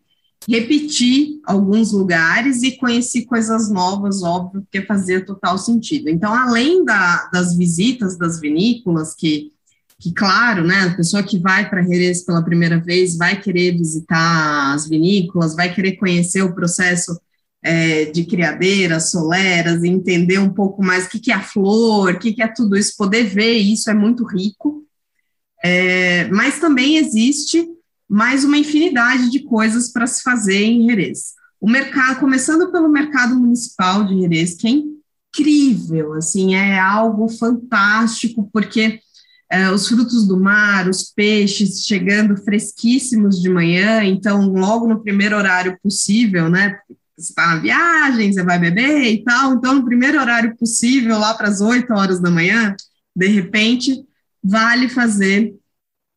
[0.47, 6.09] Repeti alguns lugares e conheci coisas novas, óbvio, porque fazia total sentido.
[6.09, 9.51] Então, além da, das visitas das vinícolas, que
[9.99, 14.73] que, claro, né, a pessoa que vai para Jerez pela primeira vez vai querer visitar
[14.73, 17.19] as vinícolas, vai querer conhecer o processo
[17.63, 22.19] é, de criadeiras, soleras, entender um pouco mais o que, que é a flor, o
[22.19, 24.85] que, que é tudo isso, poder ver isso é muito rico.
[25.63, 27.67] É, mas também existe
[28.07, 31.33] mais uma infinidade de coisas para se fazer em Jerez.
[31.59, 38.47] O mercado, começando pelo mercado municipal de Jerez, que é incrível, assim, é algo fantástico,
[38.53, 38.99] porque
[39.49, 45.35] é, os frutos do mar, os peixes chegando fresquíssimos de manhã, então logo no primeiro
[45.37, 46.77] horário possível, né?
[47.17, 51.33] Você está na viagem, você vai beber e tal, então no primeiro horário possível, lá
[51.33, 52.75] para as 8 horas da manhã,
[53.15, 54.03] de repente,
[54.43, 55.55] vale fazer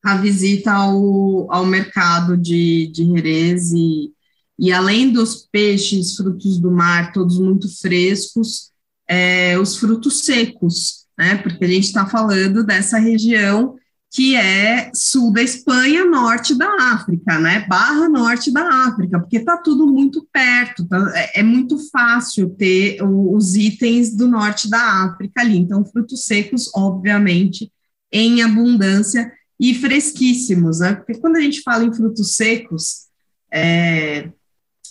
[0.02, 4.12] a visita ao, ao mercado de, de Jerez e,
[4.58, 8.70] e além dos peixes, frutos do mar, todos muito frescos,
[9.06, 11.37] é, os frutos secos, né?
[11.37, 13.76] Porque a gente está falando dessa região
[14.11, 17.66] que é sul da Espanha, norte da África, né?
[17.68, 21.12] Barra norte da África, porque está tudo muito perto, tá?
[21.14, 25.59] é, é, muito fácil ter os itens do norte da África ali.
[25.59, 27.70] Então, frutos secos, obviamente,
[28.11, 30.94] em abundância e fresquíssimos, né?
[30.94, 33.09] Porque quando a gente fala em frutos secos,
[33.52, 34.31] é,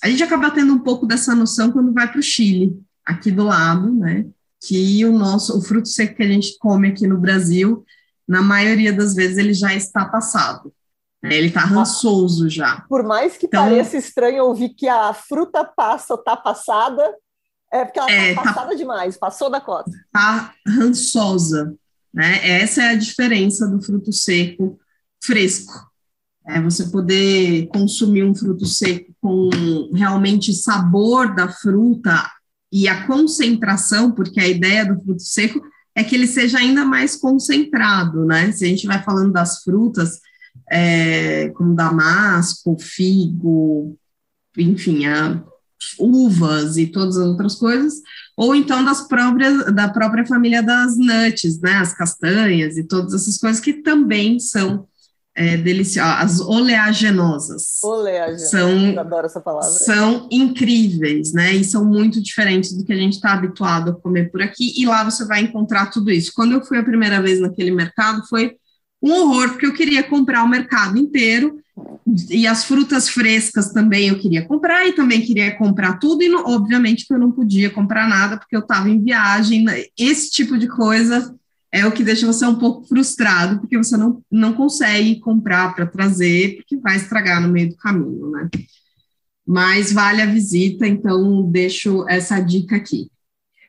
[0.04, 3.46] a gente acaba tendo um pouco dessa noção quando vai para o Chile, aqui do
[3.46, 4.28] lado, né?
[4.62, 7.86] Que o nosso, o fruto seco que a gente come aqui no Brasil,
[8.28, 10.74] na maioria das vezes ele já está passado.
[11.22, 11.36] Né?
[11.36, 12.86] Ele está rançoso já.
[12.90, 17.04] Por mais que então, pareça estranho ouvir que a fruta passa está passada,
[17.72, 19.92] é porque ela está é, tá passada tá, demais, passou da cota.
[19.92, 21.76] Está rançosa.
[22.14, 22.62] Né?
[22.62, 24.80] Essa é a diferença do fruto seco
[25.24, 25.74] fresco.
[26.48, 29.50] É você poder consumir um fruto seco com
[29.94, 32.32] realmente sabor da fruta
[32.72, 35.62] e a concentração, porque a ideia do fruto seco
[35.96, 38.52] é que ele seja ainda mais concentrado, né?
[38.52, 40.20] Se a gente vai falando das frutas,
[40.70, 43.98] é, como damasco, figo,
[44.58, 45.42] enfim, a,
[46.00, 48.02] uvas e todas as outras coisas,
[48.36, 53.38] ou então das próprias, da própria família das nuts, né, as castanhas e todas essas
[53.38, 54.88] coisas que também são
[55.38, 57.84] é, deliciosas, as oleaginosas.
[57.84, 59.70] Oleaginosas, são, adoro essa palavra.
[59.70, 64.32] São incríveis, né, e são muito diferentes do que a gente está habituado a comer
[64.32, 66.32] por aqui, e lá você vai encontrar tudo isso.
[66.36, 68.56] Quando eu fui a primeira vez naquele mercado, foi
[69.00, 71.60] um horror, porque eu queria comprar o mercado inteiro,
[72.32, 77.06] e as frutas frescas também eu queria comprar, e também queria comprar tudo, e obviamente
[77.06, 79.84] que eu não podia comprar nada, porque eu estava em viagem, né?
[79.96, 81.36] esse tipo de coisa
[81.72, 85.86] é o que deixa você um pouco frustrado, porque você não, não consegue comprar para
[85.86, 88.50] trazer, porque vai estragar no meio do caminho, né?
[89.46, 93.10] Mas vale a visita, então deixo essa dica aqui.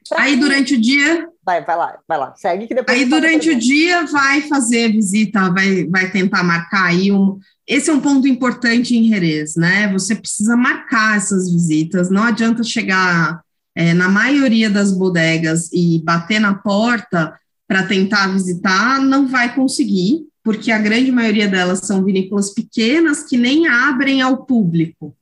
[0.09, 2.35] Pra Aí durante o dia Vai, vai lá, vai lá.
[2.37, 2.99] Segue que depois.
[2.99, 7.39] Aí durante o dia vai fazer visita, vai, vai tentar marcar aí um.
[7.67, 9.91] Esse é um ponto importante em Jerez, né?
[9.93, 12.11] Você precisa marcar essas visitas.
[12.11, 13.41] Não adianta chegar
[13.75, 17.33] é, na maioria das bodegas e bater na porta
[17.69, 23.37] para tentar visitar, não vai conseguir, porque a grande maioria delas são vinícolas pequenas que
[23.37, 25.15] nem abrem ao público.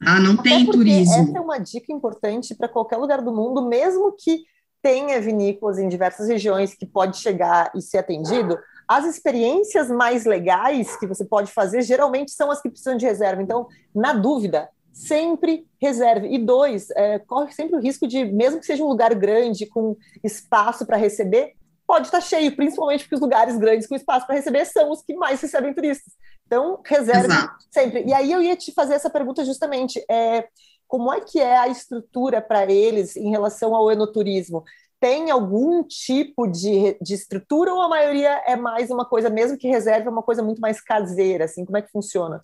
[0.00, 1.12] Ah, não Até tem turismo.
[1.12, 4.44] Essa é uma dica importante para qualquer lugar do mundo, mesmo que
[4.82, 10.96] tenha vinícolas em diversas regiões que pode chegar e ser atendido, as experiências mais legais
[10.96, 13.42] que você pode fazer geralmente são as que precisam de reserva.
[13.42, 16.28] Então, na dúvida, sempre reserve.
[16.28, 19.96] E dois, é, corre sempre o risco de, mesmo que seja um lugar grande, com
[20.24, 21.52] espaço para receber,
[21.92, 25.14] pode estar cheio, principalmente porque os lugares grandes com espaço para receber são os que
[25.14, 26.14] mais recebem turistas.
[26.46, 27.66] Então, reserve Exato.
[27.70, 28.02] sempre.
[28.06, 30.02] E aí eu ia te fazer essa pergunta justamente.
[30.10, 30.48] É,
[30.88, 34.64] como é que é a estrutura para eles em relação ao enoturismo?
[34.98, 39.68] Tem algum tipo de, de estrutura ou a maioria é mais uma coisa, mesmo que
[39.68, 41.44] reserve, é uma coisa muito mais caseira?
[41.44, 42.40] Assim, como é que funciona?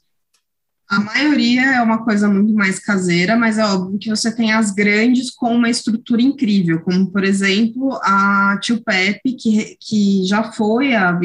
[0.89, 4.71] A maioria é uma coisa muito mais caseira, mas é óbvio que você tem as
[4.71, 10.95] grandes com uma estrutura incrível, como, por exemplo, a Tio Pepe, que, que já foi,
[10.95, 11.19] a,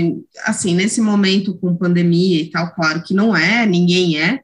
[0.46, 4.42] assim, nesse momento com pandemia e tal, claro que não é, ninguém é,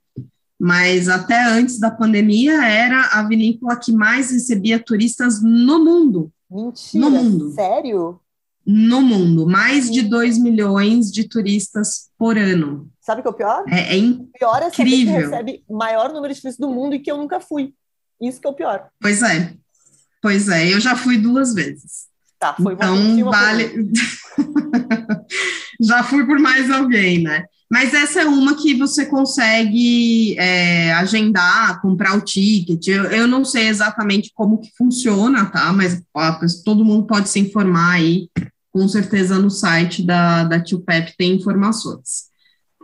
[0.59, 6.31] mas até antes da pandemia era a vinícola que mais recebia turistas no mundo.
[6.51, 7.51] Mentira, no mundo.
[7.53, 8.19] sério?
[8.65, 12.89] No mundo, mais de 2 milhões de turistas por ano.
[13.09, 13.63] Sabe o que é o pior?
[13.67, 14.29] É, é incrível.
[14.35, 17.17] O pior é saber que recebe maior número de turistas do mundo e que eu
[17.17, 17.73] nunca fui.
[18.21, 18.87] Isso que é o pior.
[19.01, 19.51] Pois é.
[20.21, 22.07] Pois é, eu já fui duas vezes.
[22.37, 23.89] Tá, foi então, vale.
[25.81, 27.45] já fui por mais alguém, né?
[27.67, 32.89] Mas essa é uma que você consegue é, agendar, comprar o ticket.
[32.89, 35.73] Eu, eu, não sei exatamente como que funciona, tá?
[35.73, 38.29] Mas ó, todo mundo pode se informar aí.
[38.71, 42.28] Com certeza no site da, da Tio Pep tem informações.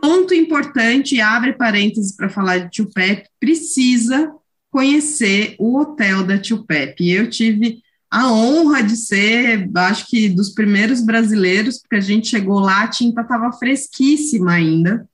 [0.00, 4.32] Ponto importante, abre parênteses para falar de Tio Pep, precisa
[4.70, 7.10] conhecer o hotel da Tio Pepe.
[7.10, 12.60] Eu tive a honra de ser, acho que dos primeiros brasileiros, porque a gente chegou
[12.60, 15.08] lá, a tinta estava fresquíssima ainda.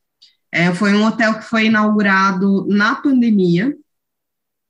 [0.50, 3.74] É, foi um hotel que foi inaugurado na pandemia,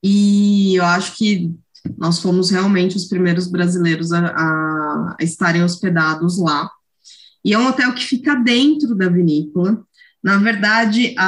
[0.02, 1.50] e eu acho que
[1.96, 6.70] nós fomos realmente os primeiros brasileiros a, a estarem hospedados lá.
[7.44, 9.84] E é um hotel que fica dentro da vinícola.
[10.22, 11.24] Na verdade, a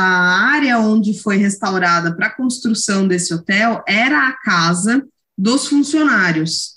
[0.53, 5.05] área onde foi restaurada para a construção desse hotel era a casa
[5.37, 6.75] dos funcionários.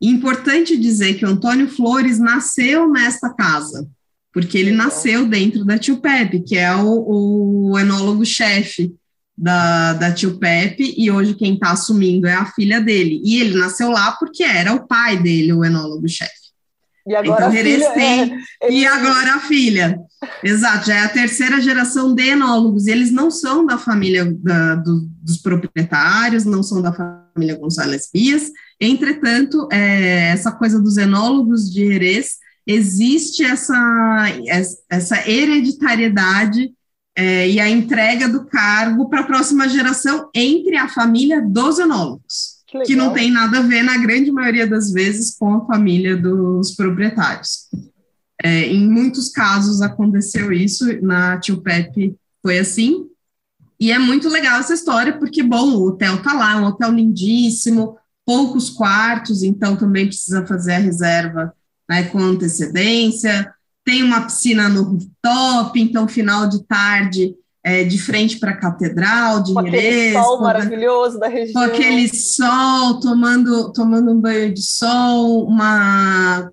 [0.00, 3.88] Importante dizer que o Antônio Flores nasceu nesta casa,
[4.32, 8.92] porque ele nasceu dentro da Tio Pepe, que é o, o enólogo-chefe
[9.38, 13.22] da, da Tio Pepe, e hoje quem está assumindo é a filha dele.
[13.24, 16.45] E ele nasceu lá porque era o pai dele, o enólogo-chefe.
[17.06, 19.98] E agora então, a filha, tem, é, e agora a filha.
[20.42, 22.86] Exato, já é a terceira geração de enólogos.
[22.86, 28.10] E eles não são da família da, do, dos proprietários, não são da família Gonçalves
[28.12, 28.50] Bias.
[28.80, 32.34] Entretanto, é, essa coisa dos enólogos de Jerez,
[32.66, 34.26] existe essa,
[34.90, 36.72] essa hereditariedade
[37.16, 42.55] é, e a entrega do cargo para a próxima geração entre a família dos enólogos
[42.66, 46.16] que, que, não tem nada a ver, na grande maioria das vezes, com a família
[46.16, 47.68] dos proprietários.
[48.42, 53.06] É, em muitos casos aconteceu isso, na Tio Pepe foi assim,
[53.78, 57.96] e é muito legal essa história, porque, bom, o hotel tá lá, um hotel lindíssimo,
[58.24, 61.52] poucos quartos, então também precisa fazer a reserva
[61.88, 63.52] né, com antecedência,
[63.84, 67.34] tem uma piscina no rooftop, então final de tarde
[67.66, 71.60] é, de frente para a catedral de com aquele sol maravilhoso da região.
[71.60, 76.48] Com aquele sol, tomando, tomando um banho de sol, uma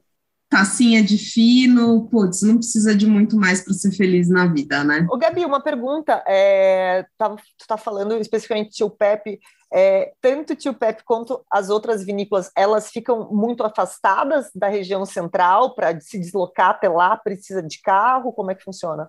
[0.49, 5.05] tacinha de fino, putz, não precisa de muito mais para ser feliz na vida, né?
[5.07, 9.39] Ô, Gabi, uma pergunta, é, tá, tu tá falando especificamente Tio Pepe,
[9.71, 15.75] é, tanto Tio Pepe quanto as outras vinícolas, elas ficam muito afastadas da região central,
[15.75, 19.07] para se deslocar até lá, precisa de carro, como é que funciona?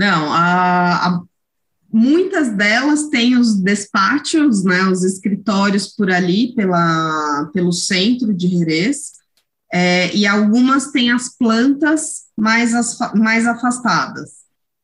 [0.00, 1.22] Não, a, a,
[1.92, 9.12] muitas delas têm os despachos, né, os escritórios por ali, pela, pelo centro de Jerez,
[9.70, 14.30] é, e algumas têm as plantas mais, as, mais afastadas.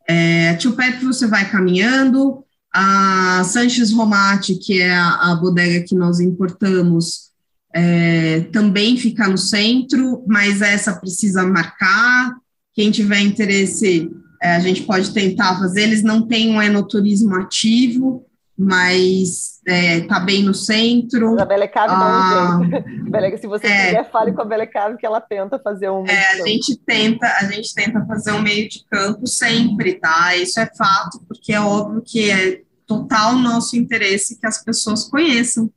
[0.07, 5.95] É, Tio Pepe você vai caminhando, a Sanches Romati, que é a, a bodega que
[5.95, 7.31] nós importamos,
[7.75, 12.37] é, também fica no centro, mas essa precisa marcar.
[12.75, 14.11] Quem tiver interesse
[14.43, 15.83] é, a gente pode tentar fazer.
[15.83, 18.27] Eles não têm um enoturismo ativo,
[18.59, 21.39] mas está é, tá bem no centro.
[21.41, 23.39] A Belecave ah, dá um jeito.
[23.39, 26.07] se você é, quiser, fale com a Belecave que ela tenta fazer um.
[26.07, 30.35] É, a gente tenta, a gente tenta fazer um meio de campo sempre, tá?
[30.37, 35.71] Isso é fato, porque é óbvio que é total nosso interesse que as pessoas conheçam,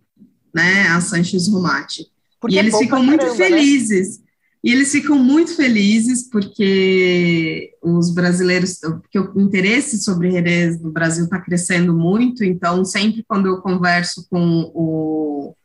[0.53, 2.05] né, a Sanches Romati.
[2.39, 3.49] Porque e é eles ficam muito caramba, né?
[3.49, 4.19] felizes.
[4.19, 4.28] Né?
[4.63, 11.23] E eles ficam muito felizes porque os brasileiros, porque o interesse sobre Jerez no Brasil
[11.23, 15.55] está crescendo muito, então sempre quando eu converso com o,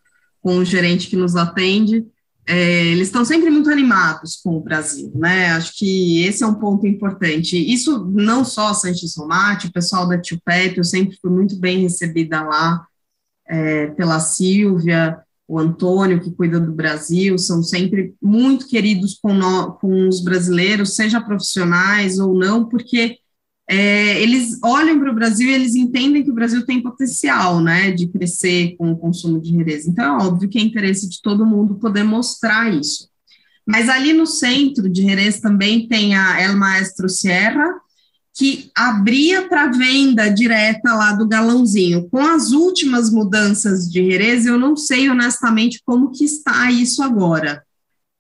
[0.40, 2.07] com o gerente que nos atende,
[2.46, 5.46] é, eles estão sempre muito animados com o Brasil, né?
[5.52, 7.57] Acho que esse é um ponto importante.
[7.57, 11.80] Isso não só Sanches Romati, o pessoal da Tio Pepe, eu sempre fui muito bem
[11.80, 12.87] recebida lá
[13.46, 19.72] é, pela Silvia, o Antônio, que cuida do Brasil, são sempre muito queridos com, no,
[19.72, 23.18] com os brasileiros, seja profissionais ou não, porque
[23.68, 27.90] é, eles olham para o Brasil e eles entendem que o Brasil tem potencial, né,
[27.92, 29.87] de crescer com o consumo de Jerez.
[29.87, 33.09] Então, é óbvio que é interesse de todo mundo poder mostrar isso.
[33.66, 37.66] Mas ali no centro de Jerez também tem a El Maestro Sierra,
[38.35, 42.09] que abria para venda direta lá do galãozinho.
[42.11, 47.62] Com as últimas mudanças de Jerez, eu não sei honestamente como que está isso agora,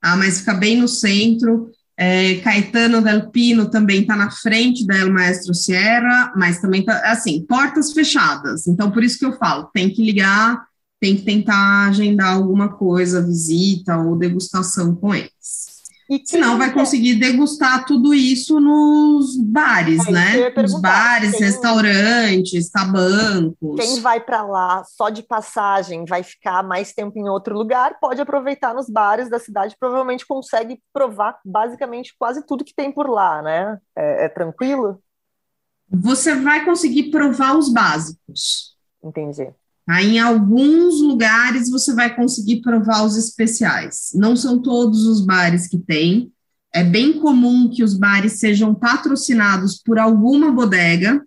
[0.00, 0.14] tá?
[0.16, 1.68] mas fica bem no centro.
[1.96, 6.96] É, Caetano Del Pino também está na frente da El Maestro Sierra, mas também está,
[7.10, 8.68] assim, portas fechadas.
[8.68, 10.64] Então, por isso que eu falo, tem que ligar,
[11.00, 15.73] tem que tentar agendar alguma coisa, visita ou degustação com eles.
[16.08, 20.50] E Senão vai conseguir degustar tudo isso nos bares, é, né?
[20.50, 23.80] Nos bares, quem, restaurantes, tabancos.
[23.80, 28.20] Quem vai para lá só de passagem, vai ficar mais tempo em outro lugar, pode
[28.20, 33.40] aproveitar nos bares da cidade, provavelmente consegue provar basicamente quase tudo que tem por lá,
[33.40, 33.78] né?
[33.96, 35.02] É, é tranquilo?
[35.88, 38.76] Você vai conseguir provar os básicos.
[39.02, 39.54] Entendi.
[39.86, 44.10] Aí, em alguns lugares você vai conseguir provar os especiais.
[44.14, 46.32] Não são todos os bares que tem.
[46.72, 51.22] É bem comum que os bares sejam patrocinados por alguma bodega.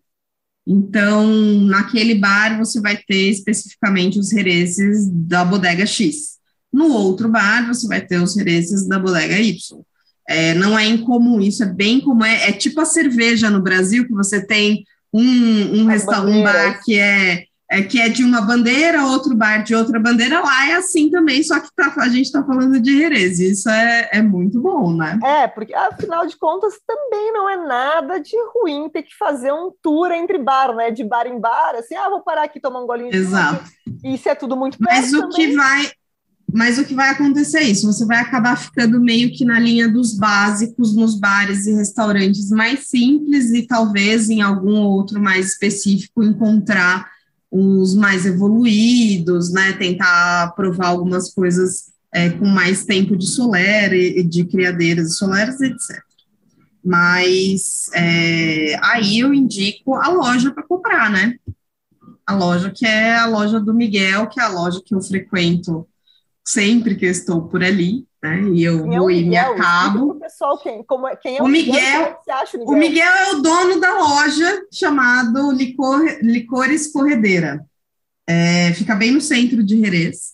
[0.65, 1.25] Então,
[1.61, 6.37] naquele bar, você vai ter especificamente os hereses da bodega X.
[6.73, 9.55] No outro bar, você vai ter os hereses da bodega Y.
[10.27, 12.25] É, não é incomum, isso é bem comum.
[12.25, 14.83] É, é, tipo a cerveja no Brasil, que você tem
[15.13, 19.75] um, um, um bar que é é, que é de uma bandeira, outro bar de
[19.75, 23.39] outra bandeira, lá é assim também, só que tá, a gente está falando de Jerez,
[23.39, 25.19] isso é, é muito bom, né?
[25.21, 29.71] É, porque afinal de contas também não é nada de ruim ter que fazer um
[29.81, 30.91] tour entre bar, né?
[30.91, 33.65] De bar em bar, assim, ah, vou parar aqui tomar um golinho de Exato.
[34.01, 35.49] E isso é tudo muito perto Mas o também.
[35.49, 35.91] que vai
[36.53, 39.89] mas o que vai acontecer é isso, você vai acabar ficando meio que na linha
[39.89, 46.23] dos básicos nos bares e restaurantes mais simples e talvez em algum outro mais específico
[46.23, 47.05] encontrar
[47.57, 49.73] os mais evoluídos, né?
[49.73, 56.01] Tentar provar algumas coisas é, com mais tempo de solera, de criadeiras soleras, etc.
[56.83, 61.35] Mas é, aí eu indico a loja para comprar, né?
[62.25, 65.87] A loja que é a loja do Miguel, que é a loja que eu frequento
[66.45, 68.49] sempre que eu estou por ali, né?
[68.53, 70.15] E eu quem vou é e me acabo.
[70.15, 71.73] Pessoal, quem, como é, quem é o, o Miguel?
[71.73, 72.73] Miguel, acha, Miguel?
[72.73, 77.65] O Miguel é o dono da loja chamado Licor, Licores Corredeira.
[78.27, 80.33] É, fica bem no centro de Jerez.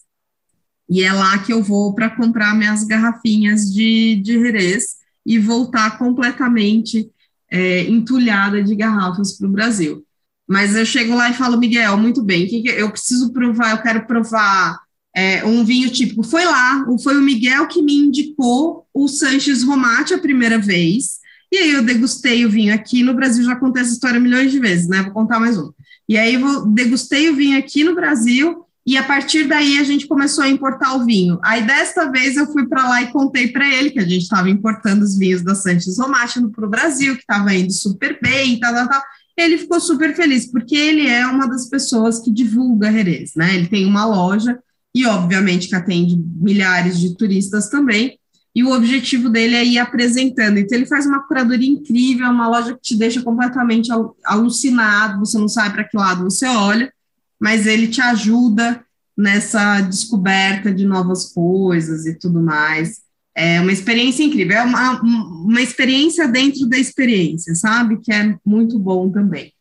[0.90, 5.98] E é lá que eu vou para comprar minhas garrafinhas de, de Jerez e voltar
[5.98, 7.10] completamente
[7.50, 10.04] é, entulhada de garrafas para o Brasil.
[10.48, 13.82] Mas eu chego lá e falo, Miguel, muito bem, que que eu preciso provar, eu
[13.82, 14.83] quero provar
[15.16, 16.24] é, um vinho típico.
[16.24, 21.20] Foi lá, foi o Miguel que me indicou o Sanches Romate a primeira vez,
[21.52, 23.04] e aí eu degustei o vinho aqui.
[23.04, 25.04] No Brasil já contei essa história milhões de vezes, né?
[25.04, 25.72] Vou contar mais um.
[26.10, 30.08] E aí eu degustei o vinho aqui no Brasil, e a partir daí a gente
[30.08, 31.40] começou a importar o vinho.
[31.44, 34.50] Aí desta vez eu fui para lá e contei para ele que a gente estava
[34.50, 38.74] importando os vinhos da Sanches Romate para o Brasil, que estava indo super bem, tal,
[38.74, 39.02] tal, tal.
[39.38, 43.56] Ele ficou super feliz, porque ele é uma das pessoas que divulga Jerez, né?
[43.56, 44.60] Ele tem uma loja
[44.94, 48.20] e, obviamente, que atende milhares de turistas também.
[48.56, 50.60] E o objetivo dele é ir apresentando.
[50.60, 53.90] Então, ele faz uma curadoria incrível, uma loja que te deixa completamente
[54.24, 56.94] alucinado, você não sabe para que lado você olha,
[57.40, 58.84] mas ele te ajuda
[59.18, 63.02] nessa descoberta de novas coisas e tudo mais.
[63.36, 68.00] É uma experiência incrível, é uma, uma experiência dentro da experiência, sabe?
[68.00, 69.53] Que é muito bom também.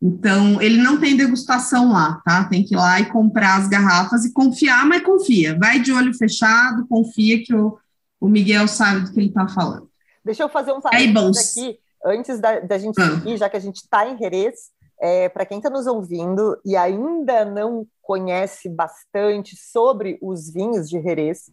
[0.00, 2.44] Então, ele não tem degustação lá, tá?
[2.44, 5.58] Tem que ir lá e comprar as garrafas e confiar, mas confia.
[5.58, 7.76] Vai de olho fechado, confia que o,
[8.20, 9.90] o Miguel sabe do que ele está falando.
[10.24, 13.22] Deixa eu fazer um parênteses aqui, antes da, da gente ah.
[13.28, 14.70] ir, já que a gente está em Jerez,
[15.00, 21.00] é, para quem está nos ouvindo e ainda não conhece bastante sobre os vinhos de
[21.02, 21.50] Jerez,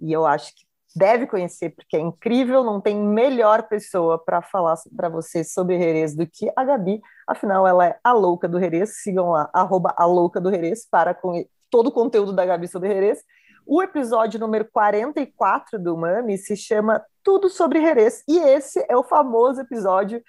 [0.00, 0.63] e eu acho que
[0.94, 6.14] deve conhecer, porque é incrível, não tem melhor pessoa para falar para vocês sobre Jerez
[6.14, 10.04] do que a Gabi, afinal ela é a louca do Jerez, sigam lá, arroba a
[10.04, 13.24] louca do Jerez, para com todo o conteúdo da Gabi sobre Jerez.
[13.66, 19.02] O episódio número 44 do Mami se chama Tudo sobre Jerez, e esse é o
[19.02, 20.22] famoso episódio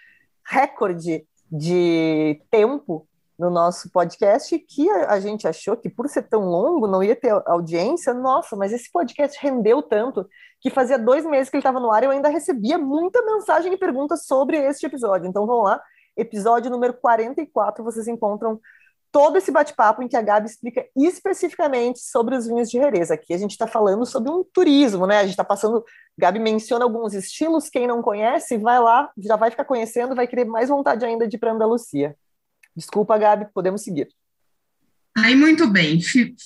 [0.47, 3.07] recorde de tempo
[3.37, 7.31] no nosso podcast que a, gente achou que por ser tão longo não ia ter
[7.45, 8.13] audiência.
[8.13, 10.27] Nossa, mas esse podcast rendeu tanto
[10.61, 13.73] que fazia dois meses que ele estava no ar e eu ainda recebia muita mensagem
[13.73, 15.27] e perguntas sobre este episódio.
[15.27, 15.81] Então vamos lá,
[16.15, 18.59] episódio número 44, vocês encontram
[19.11, 23.09] todo esse bate-papo em que a Gabi explica especificamente sobre os vinhos de Jerez.
[23.09, 25.19] Aqui a gente está falando sobre um turismo, né?
[25.19, 25.85] A gente está passando.
[26.17, 30.43] Gabi menciona alguns estilos, quem não conhece, vai lá, já vai ficar conhecendo, vai querer
[30.43, 32.13] mais vontade ainda de ir para Andalucia.
[32.75, 34.09] Desculpa, Gabi, podemos seguir.
[35.17, 36.01] Aí, muito bem,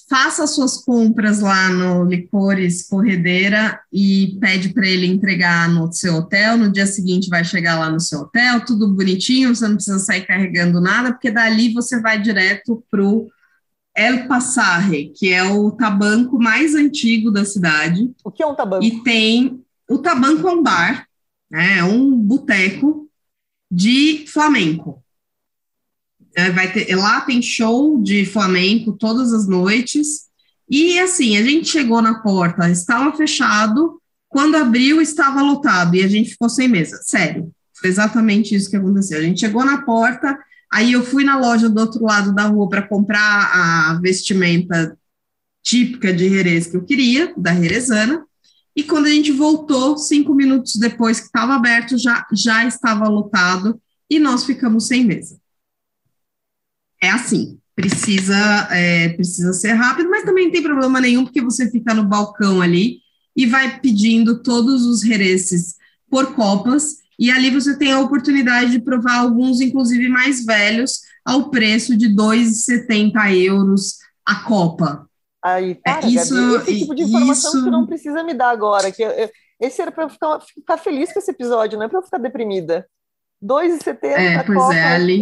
[0.08, 6.56] faça suas compras lá no Licores Corredeira e pede para ele entregar no seu hotel.
[6.56, 10.24] No dia seguinte, vai chegar lá no seu hotel, tudo bonitinho, você não precisa sair
[10.24, 13.28] carregando nada, porque dali você vai direto para o
[13.96, 18.14] El Passarre, que é o tabanco mais antigo da cidade.
[18.24, 18.86] O que é um tabanco?
[18.86, 19.64] E tem.
[19.90, 21.08] O tabanco é um bar,
[21.50, 23.10] né, é um boteco
[23.72, 25.04] de flamenco.
[26.36, 30.28] É, vai ter, lá tem show de flamenco todas as noites.
[30.70, 36.08] E assim, a gente chegou na porta, estava fechado, quando abriu estava lotado e a
[36.08, 37.00] gente ficou sem mesa.
[37.02, 39.20] Sério, foi exatamente isso que aconteceu.
[39.20, 40.38] A gente chegou na porta,
[40.72, 44.96] aí eu fui na loja do outro lado da rua para comprar a vestimenta
[45.64, 48.24] típica de Jerez que eu queria, da Jerezana,
[48.76, 53.82] e quando a gente voltou, cinco minutos depois que estava aberto, já, já estava lotado
[54.10, 55.38] e nós ficamos sem mesa
[57.02, 61.70] é assim, precisa, é, precisa ser rápido, mas também não tem problema nenhum, porque você
[61.72, 63.00] fica no balcão ali
[63.36, 65.76] e vai pedindo todos os hereces
[66.10, 71.50] por copas, e ali você tem a oportunidade de provar alguns, inclusive mais velhos, ao
[71.50, 75.08] preço de 2,70 euros a copa.
[75.44, 77.64] Aí, para, é, isso, Gabi, esse tipo de informação isso...
[77.64, 79.30] que não precisa me dar agora, que eu, eu,
[79.60, 82.18] esse era para eu ficar, ficar, feliz com esse episódio, não é para eu ficar
[82.18, 82.86] deprimida.
[83.42, 85.22] 2,70 É, pois Copa, é, ali...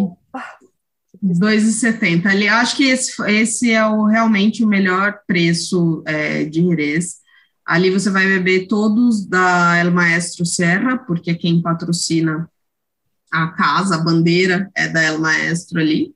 [1.24, 2.26] 2,70.
[2.26, 7.18] Ah, ali, acho que esse, esse é o, realmente o melhor preço é, de Jerez.
[7.66, 12.50] Ali você vai beber todos da El Maestro Serra, porque quem patrocina
[13.32, 16.16] a casa, a bandeira é da El Maestro ali.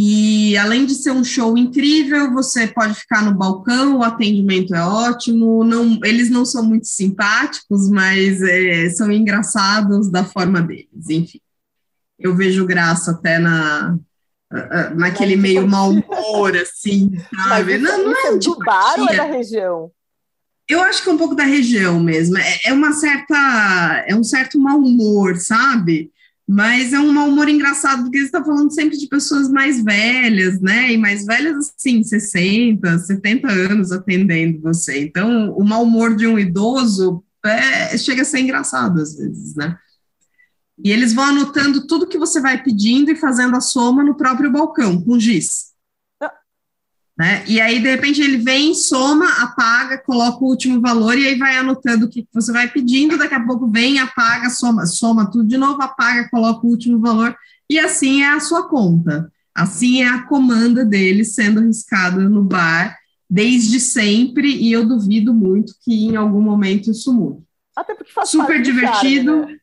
[0.00, 4.84] E além de ser um show incrível, você pode ficar no balcão, o atendimento é
[4.84, 5.64] ótimo.
[5.64, 11.08] Não, eles não são muito simpáticos, mas é, são engraçados da forma deles.
[11.08, 11.40] Enfim,
[12.18, 13.96] eu vejo graça até na
[14.94, 17.78] naquele meio mau humor, assim, sabe?
[17.78, 19.90] Mas não, não é, é do bar ou é da região?
[20.66, 22.36] Eu acho que é um pouco da região mesmo.
[22.38, 26.10] É, é uma certa, é um certo mau humor, sabe?
[26.46, 30.60] Mas é um mau humor engraçado, porque você está falando sempre de pessoas mais velhas,
[30.60, 30.92] né?
[30.92, 35.02] E mais velhas, assim, 60, 70 anos atendendo você.
[35.02, 39.76] Então, o mau humor de um idoso é, chega a ser engraçado às vezes, né?
[40.84, 44.50] E eles vão anotando tudo que você vai pedindo e fazendo a soma no próprio
[44.50, 45.68] balcão, com giz.
[47.18, 47.42] Né?
[47.48, 51.56] E aí, de repente, ele vem, soma, apaga, coloca o último valor e aí vai
[51.56, 53.18] anotando o que você vai pedindo.
[53.18, 57.36] Daqui a pouco vem, apaga, soma, soma tudo de novo, apaga, coloca o último valor
[57.68, 59.32] e assim é a sua conta.
[59.52, 62.96] Assim é a comanda dele sendo arriscada no bar
[63.28, 67.42] desde sempre e eu duvido muito que em algum momento isso mude.
[67.76, 69.57] Até porque faz Super divertido, charme, né?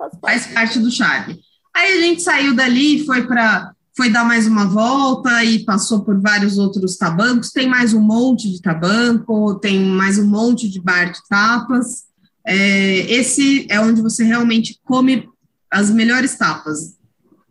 [0.00, 0.20] Faz, parte.
[0.20, 1.38] faz parte do charme.
[1.76, 6.02] Aí a gente saiu dali e foi para foi dar mais uma volta e passou
[6.02, 7.50] por vários outros tabancos.
[7.50, 12.04] Tem mais um monte de tabanco, tem mais um monte de bar de tapas.
[12.46, 15.28] É, esse é onde você realmente come
[15.70, 16.96] as melhores tapas.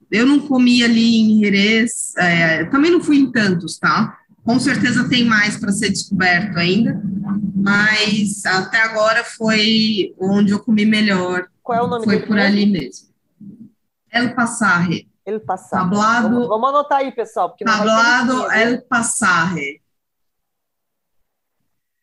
[0.10, 4.18] Eu não comi ali em Jerez, é, também não fui em tantos, tá?
[4.43, 7.00] Com certeza tem mais para ser descoberto ainda,
[7.56, 11.47] mas até agora foi onde eu comi melhor.
[11.70, 12.47] Qual é o nome Foi por mesmo?
[12.47, 13.09] ali mesmo.
[14.11, 15.07] El Passarre.
[15.24, 15.84] El Passarre.
[15.84, 17.49] Tablado, vamos, vamos, anotar aí, pessoal.
[17.49, 19.80] Porque tablado El Passarre.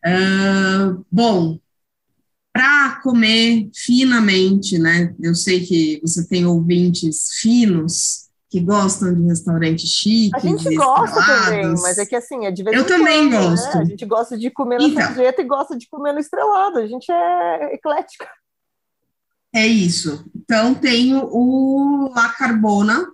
[0.07, 1.59] Uh, bom,
[2.53, 5.13] para comer finamente, né?
[5.21, 10.45] Eu sei que você tem ouvintes finos que gostam de restaurantes chiques.
[10.45, 13.49] A gente gosta também, mas é que assim, é de vez Eu também quando, né?
[13.51, 13.77] gosto.
[13.79, 13.83] Né?
[13.83, 16.79] A gente gosta de comer na então, e gosta de comer no estrelado.
[16.79, 18.29] A gente é eclética.
[19.57, 20.23] É isso.
[20.37, 23.07] Então, tenho o La Carbona,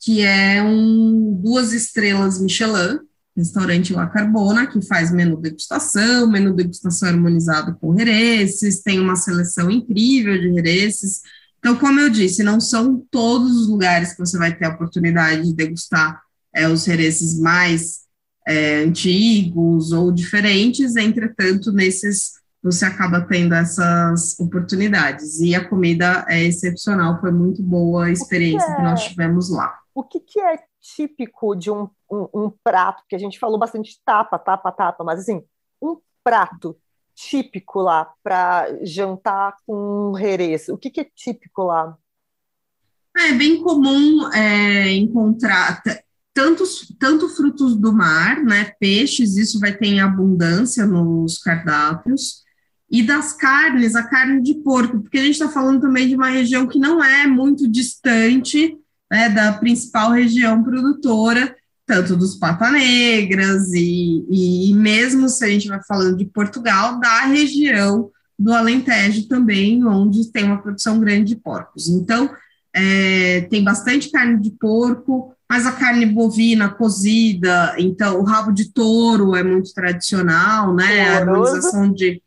[0.00, 3.00] que é um duas estrelas Michelin,
[3.36, 9.70] restaurante La Carbona, que faz menu degustação, menu degustação harmonizado com hereces, tem uma seleção
[9.70, 11.20] incrível de hereces.
[11.58, 15.42] Então, como eu disse, não são todos os lugares que você vai ter a oportunidade
[15.42, 16.18] de degustar
[16.54, 17.98] é, os hereces mais
[18.48, 25.40] é, antigos ou diferentes, entretanto, nesses você acaba tendo essas oportunidades.
[25.40, 29.50] E a comida é excepcional, foi muito boa a experiência que, é, que nós tivemos
[29.50, 29.78] lá.
[29.94, 34.00] O que, que é típico de um, um, um, prato, que a gente falou bastante
[34.04, 35.42] tapa, tapa, tapa, mas assim,
[35.80, 36.76] um prato
[37.14, 41.96] típico lá para jantar com herês, o que, que é típico lá?
[43.16, 45.82] É bem comum é, encontrar
[46.32, 52.41] tantos, tanto frutos do mar, né, peixes, isso vai ter em abundância nos cardápios,
[52.92, 56.28] e das carnes, a carne de porco, porque a gente está falando também de uma
[56.28, 58.76] região que não é muito distante
[59.10, 65.68] né, da principal região produtora, tanto dos pata negras e, e mesmo se a gente
[65.68, 71.36] vai falando de Portugal, da região do Alentejo também, onde tem uma produção grande de
[71.36, 71.88] porcos.
[71.88, 72.28] Então,
[72.74, 78.70] é, tem bastante carne de porco, mas a carne bovina cozida, então o rabo de
[78.70, 81.08] touro é muito tradicional, né?
[81.08, 82.22] A harmonização de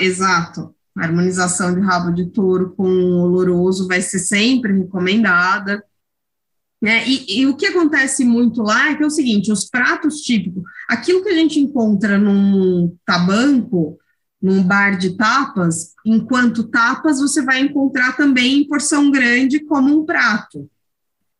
[0.00, 0.74] exato.
[0.96, 5.82] A harmonização de rabo de touro com oloroso vai ser sempre recomendada.
[6.82, 7.06] Né?
[7.06, 10.62] E, e, o que acontece muito lá é que é o seguinte: os pratos típicos,
[10.88, 13.98] aquilo que a gente encontra num tabanco,
[14.40, 20.06] num bar de tapas, enquanto tapas você vai encontrar também em porção grande como um
[20.06, 20.68] prato.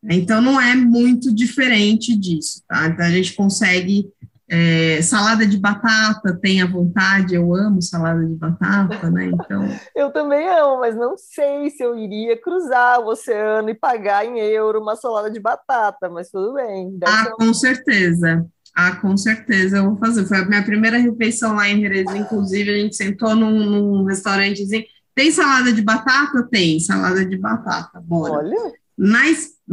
[0.05, 2.89] Então não é muito diferente disso, tá?
[2.89, 4.11] Então a gente consegue
[4.53, 9.27] é, salada de batata, tem à vontade, eu amo salada de batata, né?
[9.27, 9.65] Então.
[9.95, 14.41] eu também amo, mas não sei se eu iria cruzar o oceano e pagar em
[14.41, 16.99] euro uma salada de batata, mas tudo bem.
[17.05, 18.45] Ah, com certeza.
[18.75, 20.27] Ah, com certeza eu vou fazer.
[20.27, 24.85] Foi a minha primeira refeição lá em Jerez, inclusive, a gente sentou num, num restaurantezinho.
[25.15, 26.43] Tem salada de batata?
[26.51, 28.39] Tem, salada de batata, bora.
[28.39, 28.73] Olha.
[28.99, 29.23] Na,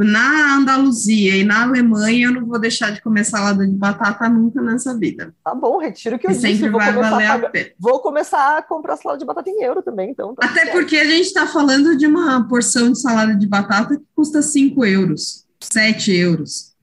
[0.05, 4.61] na Andaluzia e na Alemanha eu não vou deixar de comer salada de batata nunca
[4.61, 5.33] nessa vida.
[5.43, 6.47] Tá bom, retiro que eu E disse.
[6.55, 7.69] sempre vou vai começar, valer a pagar- pena.
[7.79, 10.35] vou começar a comprar salada de batata em euro também, então.
[10.35, 10.71] tá Até certo.
[10.73, 14.85] porque a gente está falando de uma porção de salada de batata que custa 5
[14.85, 16.73] euros, 7 euros.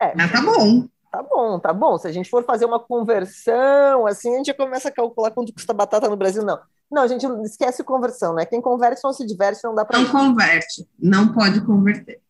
[0.00, 0.86] É, Mas tá bom.
[1.10, 1.96] Tá bom, tá bom.
[1.96, 5.72] Se a gente for fazer uma conversão, assim, a gente começa a calcular quanto custa
[5.72, 6.58] batata no Brasil, não.
[6.94, 8.46] Não, a gente esquece conversão, né?
[8.46, 9.98] Quem converte não se diverte, não dá para.
[9.98, 12.20] Não converte, não pode converter.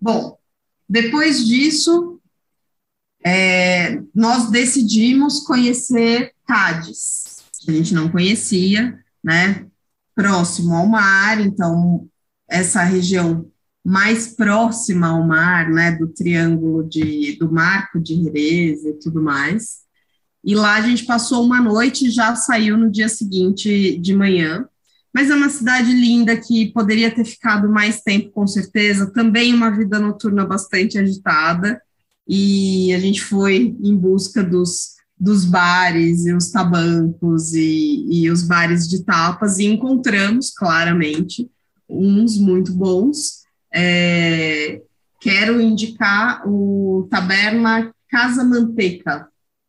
[0.00, 0.38] Bom,
[0.88, 2.18] depois disso,
[3.22, 9.66] é, nós decidimos conhecer Cádiz, que a gente não conhecia, né?
[10.14, 12.08] Próximo ao mar, então
[12.48, 13.46] essa região
[13.84, 15.92] mais próxima ao mar, né?
[15.92, 19.86] Do triângulo de, do Marco de Jerez e tudo mais.
[20.48, 24.66] E lá a gente passou uma noite e já saiu no dia seguinte de manhã
[25.18, 29.12] mas é uma cidade linda que poderia ter ficado mais tempo, com certeza.
[29.12, 31.80] Também uma vida noturna bastante agitada,
[32.26, 38.42] e a gente foi em busca dos, dos bares e os tabancos e, e os
[38.42, 41.50] bares de tapas, e encontramos claramente
[41.88, 43.42] uns muito bons.
[43.74, 44.82] É,
[45.20, 49.28] quero indicar o Taberna Casa Manteca,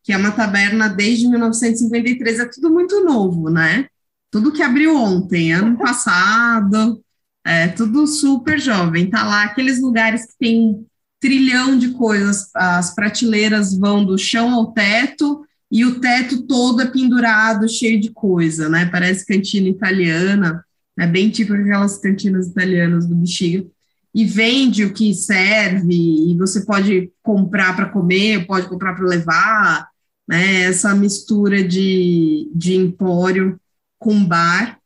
[0.10, 3.86] que é uma taberna desde 1953, é tudo muito novo, né?
[4.32, 7.00] tudo que abriu ontem, ano passado,
[7.46, 9.08] é tudo super jovem.
[9.08, 10.86] Tá lá aqueles lugares que tem um
[11.20, 16.88] trilhão de coisas, as prateleiras vão do chão ao teto e o teto todo é
[16.88, 18.88] pendurado, cheio de coisa, né?
[18.88, 20.66] Parece cantina italiana,
[20.98, 23.64] é bem tipo aquelas cantinas italianas do Bexiga.
[24.12, 29.88] E vende o que serve, e você pode comprar para comer, pode comprar para levar,
[30.30, 30.62] né?
[30.62, 33.60] Essa mistura de, de empório
[33.98, 34.80] com bar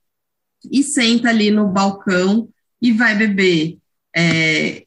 [0.72, 2.48] e senta ali no balcão
[2.82, 3.78] e vai beber.
[4.16, 4.86] É,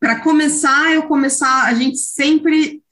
[0.00, 2.82] para começar, eu começar, a gente sempre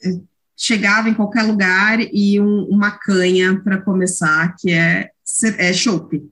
[0.55, 5.09] chegava em qualquer lugar e um, uma canha para começar, que é,
[5.57, 6.23] é chopp,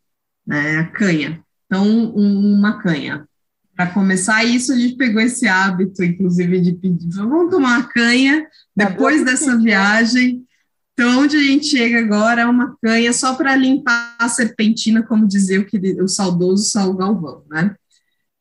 [0.46, 1.42] né, a canha.
[1.64, 3.26] Então, um, uma canha.
[3.74, 8.46] Para começar isso, a gente pegou esse hábito, inclusive, de pedir, vamos tomar uma canha
[8.76, 10.46] depois dessa viagem.
[10.98, 15.28] Então, onde a gente chega agora é uma canha só para limpar a serpentina, como
[15.28, 17.76] dizia o, querido, o saudoso Saul Galvão, né?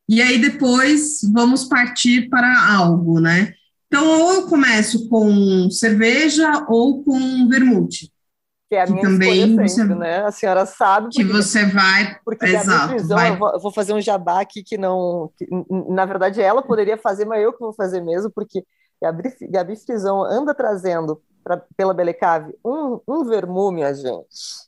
[0.09, 3.53] E aí depois vamos partir para algo, né?
[3.85, 8.11] Então, ou eu começo com cerveja ou com vermute.
[8.67, 10.25] Que é a que minha também você- sempre, né?
[10.25, 11.09] A senhora sabe.
[11.09, 12.17] Que porque- você vai.
[12.25, 13.29] Porque Exato, Frisão, vai.
[13.33, 15.29] eu vou, fazer um jabá aqui que não.
[15.37, 15.45] que,
[15.93, 18.63] na verdade, ela poderia fazer, mas eu que vou fazer mesmo, porque
[18.99, 24.67] Gabi, Gabi Frisão anda trazendo pra, pela Belecave um, um vermu, minha gente.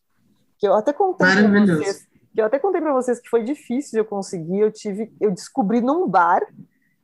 [0.58, 2.08] Que eu até contei para vocês.
[2.34, 4.60] Que eu até contei para vocês que foi difícil de eu conseguir.
[4.60, 6.42] Eu tive, eu descobri num bar.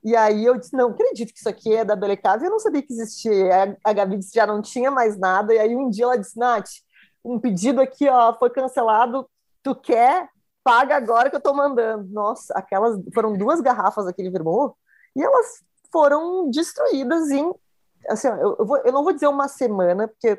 [0.03, 2.81] E aí eu disse, não, acredito que isso aqui é da Belecave, eu não sabia
[2.81, 3.75] que existia.
[3.83, 5.53] A, a Gabi disse já não tinha mais nada.
[5.53, 6.69] E aí um dia ela disse, Nath,
[7.23, 9.27] um pedido aqui, ó, foi cancelado.
[9.63, 10.29] Tu quer?
[10.63, 12.07] Paga agora que eu tô mandando.
[12.11, 14.73] Nossa, aquelas foram duas garrafas daquele vermouth
[15.15, 17.51] e elas foram destruídas em
[18.09, 20.29] assim, eu, eu, vou- eu não vou dizer uma semana, porque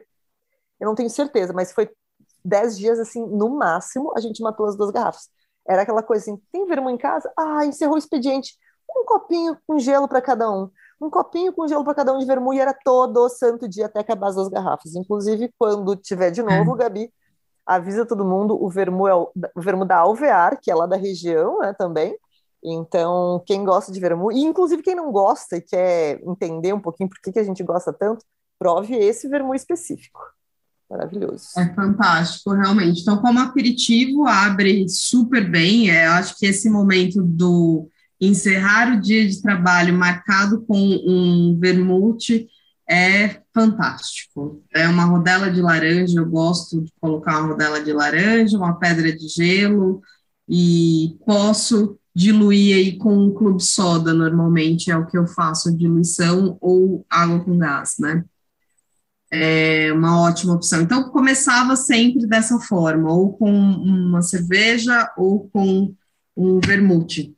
[0.81, 1.91] eu não tenho certeza, mas foi
[2.45, 5.29] dez dias assim, no máximo, a gente matou as duas garrafas.
[5.69, 7.33] Era aquela coisa assim, tem vermo em casa?
[7.39, 8.55] Ah, encerrou o expediente.
[8.97, 10.71] Um copinho com gelo para cada um.
[11.01, 13.87] Um copinho com gelo para cada um de vermu e era todo o santo dia
[13.87, 14.95] até acabar as duas garrafas.
[14.95, 17.13] Inclusive, quando tiver de novo, Gabi,
[17.67, 20.97] avisa todo mundo, o vermu é o, o vermu da Alvear, que é lá da
[20.97, 22.17] região, né, também.
[22.69, 27.09] Então, quem gosta de vermu, e inclusive quem não gosta e quer entender um pouquinho
[27.09, 28.25] por que, que a gente gosta tanto,
[28.59, 30.21] prove esse vermu específico.
[30.91, 31.49] Maravilhoso.
[31.57, 33.03] É fantástico, realmente.
[33.03, 35.91] Então, como aperitivo, abre super bem.
[35.91, 37.89] É, eu acho que esse momento do
[38.21, 42.49] encerrar o dia de trabalho marcado com um vermute
[42.89, 44.63] é fantástico.
[44.75, 49.15] É uma rodela de laranja, eu gosto de colocar uma rodela de laranja, uma pedra
[49.15, 50.01] de gelo,
[50.49, 56.57] e posso diluir aí com um clube soda, normalmente é o que eu faço, diluição
[56.63, 58.25] ou água com gás, né?
[59.31, 60.81] é uma ótima opção.
[60.81, 65.93] Então, começava sempre dessa forma, ou com uma cerveja ou com
[66.37, 67.35] um vermute.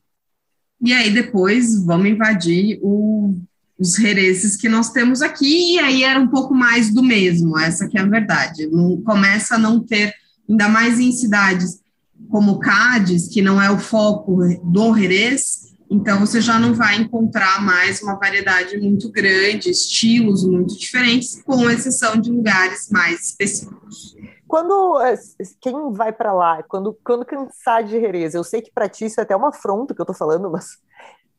[0.80, 3.34] E aí, depois, vamos invadir o,
[3.78, 7.88] os rereses que nós temos aqui, e aí era um pouco mais do mesmo, essa
[7.88, 8.68] que é a verdade.
[9.04, 10.14] Começa a não ter,
[10.48, 11.80] ainda mais em cidades
[12.30, 17.62] como Cádiz, que não é o foco do Jerez, então você já não vai encontrar
[17.62, 24.14] mais uma variedade muito grande, estilos muito diferentes, com exceção de lugares mais específicos.
[24.46, 25.14] Quando eh,
[25.60, 29.20] quem vai para lá, quando, quando cansar de Jerez, eu sei que para ti isso
[29.20, 30.78] é até uma afronta que eu tô falando, mas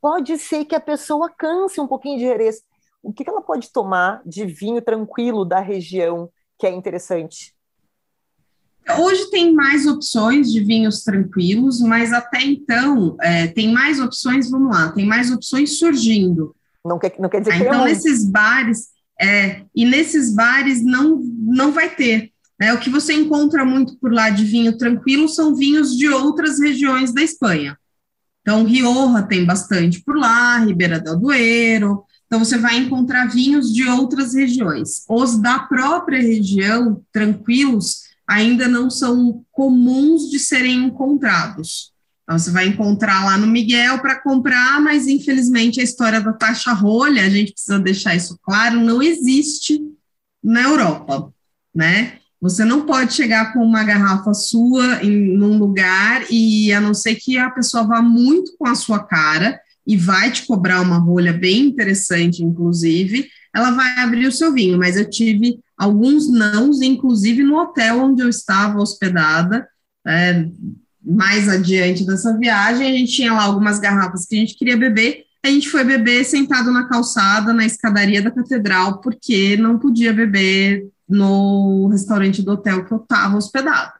[0.02, 2.62] pode ser que a pessoa canse um pouquinho de Jerez.
[3.04, 7.54] O que, que ela pode tomar de vinho tranquilo da região que é interessante?
[8.98, 14.76] Hoje tem mais opções de vinhos tranquilos, mas até então é, tem mais opções, vamos
[14.76, 16.56] lá, tem mais opções surgindo.
[16.84, 18.88] Não quer, não quer dizer ah, que Então, nesses bares,
[19.20, 22.32] é, e nesses bares não, não vai ter.
[22.60, 22.74] Né?
[22.74, 27.14] O que você encontra muito por lá de vinho tranquilo são vinhos de outras regiões
[27.14, 27.78] da Espanha.
[28.42, 32.04] Então, Rioja tem bastante por lá, Ribeira del Duero.
[32.26, 35.04] Então, você vai encontrar vinhos de outras regiões.
[35.08, 41.92] Os da própria região, tranquilos, ainda não são comuns de serem encontrados.
[42.24, 46.72] Então, você vai encontrar lá no Miguel para comprar, mas infelizmente a história da taxa
[46.72, 49.82] rolha, a gente precisa deixar isso claro, não existe
[50.44, 51.34] na Europa,
[51.74, 52.20] né?
[52.40, 57.16] Você não pode chegar com uma garrafa sua em num lugar e a não ser
[57.16, 61.34] que a pessoa vá muito com a sua cara e vai te cobrar uma rolha
[61.34, 64.78] bem interessante, inclusive, ela vai abrir o seu vinho.
[64.78, 69.68] Mas eu tive alguns nãos, inclusive no hotel onde eu estava hospedada,
[70.06, 70.46] é,
[71.02, 75.26] mais adiante dessa viagem, a gente tinha lá algumas garrafas que a gente queria beber,
[75.44, 80.90] a gente foi beber sentado na calçada, na escadaria da catedral, porque não podia beber
[81.08, 83.94] no restaurante do hotel que eu estava hospedada.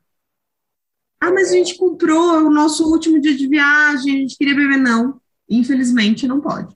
[1.22, 4.78] Ah, mas a gente comprou o nosso último dia de viagem, a gente queria beber.
[4.78, 5.20] Não,
[5.50, 6.76] infelizmente não pode.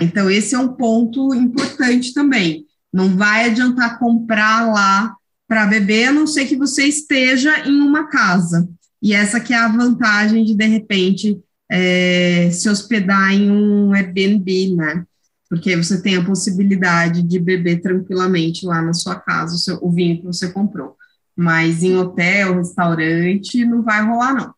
[0.00, 2.64] Então, esse é um ponto importante também.
[2.92, 5.14] Não vai adiantar comprar lá
[5.46, 8.68] para beber, a não ser que você esteja em uma casa.
[9.02, 11.38] E essa que é a vantagem de, de repente,
[11.70, 15.04] é, se hospedar em um Airbnb, né?
[15.48, 19.92] Porque você tem a possibilidade de beber tranquilamente lá na sua casa o, seu, o
[19.92, 20.96] vinho que você comprou.
[21.36, 24.54] Mas em hotel, restaurante, não vai rolar, não.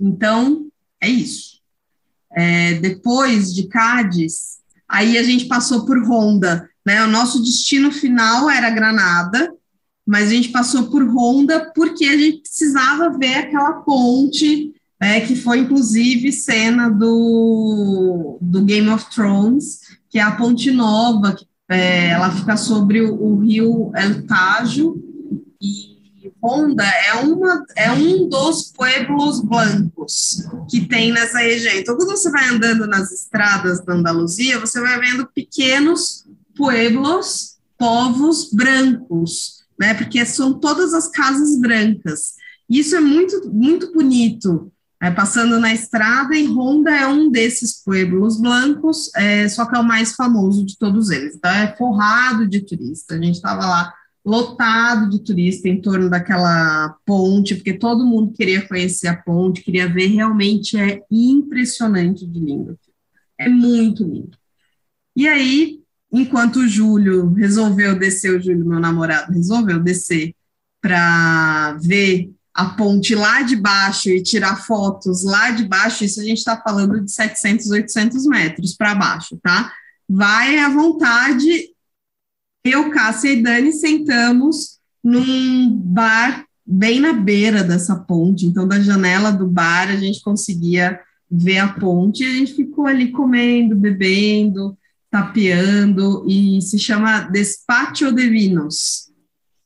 [0.00, 0.70] Então,
[1.00, 1.59] é isso.
[2.32, 4.58] É, depois de Cádiz,
[4.88, 6.68] aí a gente passou por Honda.
[6.84, 7.04] Né?
[7.04, 9.52] O nosso destino final era Granada,
[10.06, 15.36] mas a gente passou por Honda porque a gente precisava ver aquela ponte, né, que
[15.36, 22.08] foi inclusive cena do, do Game of Thrones, que é a ponte nova, que é,
[22.08, 25.00] ela fica sobre o, o rio El Tajo,
[25.62, 25.99] e
[26.42, 31.74] Honda é, uma, é um dos pueblos blancos que tem nessa região.
[31.74, 36.24] Então, quando você vai andando nas estradas da Andaluzia, você vai vendo pequenos
[36.56, 39.94] pueblos, povos brancos, né?
[39.94, 42.34] Porque são todas as casas brancas.
[42.68, 44.72] Isso é muito, muito bonito.
[45.02, 49.78] É, passando na estrada, e Honda é um desses pueblos blancos, é, só que é
[49.78, 51.36] o mais famoso de todos eles.
[51.36, 53.14] Então, é forrado de turista.
[53.14, 58.66] A gente estava lá lotado de turista em torno daquela ponte, porque todo mundo queria
[58.66, 62.78] conhecer a ponte, queria ver, realmente é impressionante de lindo.
[63.38, 64.36] É muito lindo.
[65.16, 65.80] E aí,
[66.12, 70.34] enquanto o Júlio resolveu descer, o Júlio, meu namorado, resolveu descer
[70.80, 76.24] para ver a ponte lá de baixo e tirar fotos lá de baixo, isso a
[76.24, 79.72] gente está falando de 700, 800 metros para baixo, tá?
[80.08, 81.70] Vai à vontade
[82.64, 88.46] eu, Cássia e Dani sentamos num bar bem na beira dessa ponte.
[88.46, 91.00] Então, da janela do bar, a gente conseguia
[91.30, 94.76] ver a ponte e a gente ficou ali comendo, bebendo,
[95.10, 99.10] tapeando, e se chama Despacho de Vinos,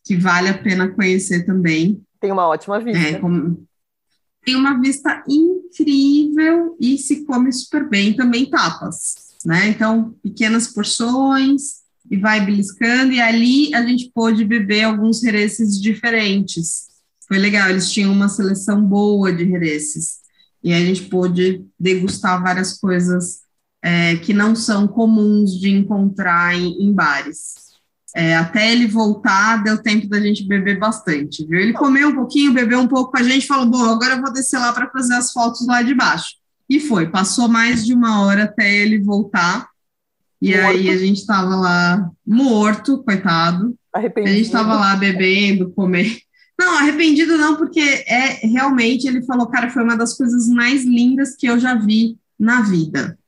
[0.05, 2.03] que vale a pena conhecer também.
[2.21, 2.99] Tem uma ótima vista.
[2.99, 3.21] É,
[4.45, 9.15] tem uma vista incrível e se come super bem também tapas,
[9.45, 9.69] né?
[9.69, 16.85] Então, pequenas porções, e vai beliscando, e ali a gente pôde beber alguns hereces diferentes.
[17.27, 20.19] Foi legal, eles tinham uma seleção boa de hereces,
[20.63, 23.41] e a gente pôde degustar várias coisas
[23.83, 27.65] é, que não são comuns de encontrar em, em bares.
[28.17, 31.59] É, até ele voltar, deu tempo da gente beber bastante, viu?
[31.59, 34.33] Ele comeu um pouquinho, bebeu um pouco com a gente, falou: Bom, agora eu vou
[34.33, 36.37] descer lá para fazer as fotos lá de baixo.
[36.71, 39.69] E foi, passou mais de uma hora até ele voltar.
[40.45, 40.67] E morto.
[40.67, 43.75] aí a gente estava lá morto, coitado.
[43.95, 44.31] Arrependido.
[44.31, 46.19] A gente estava lá bebendo, comer.
[46.59, 51.35] Não, arrependido não, porque é realmente ele falou, cara, foi uma das coisas mais lindas
[51.35, 53.19] que eu já vi na vida.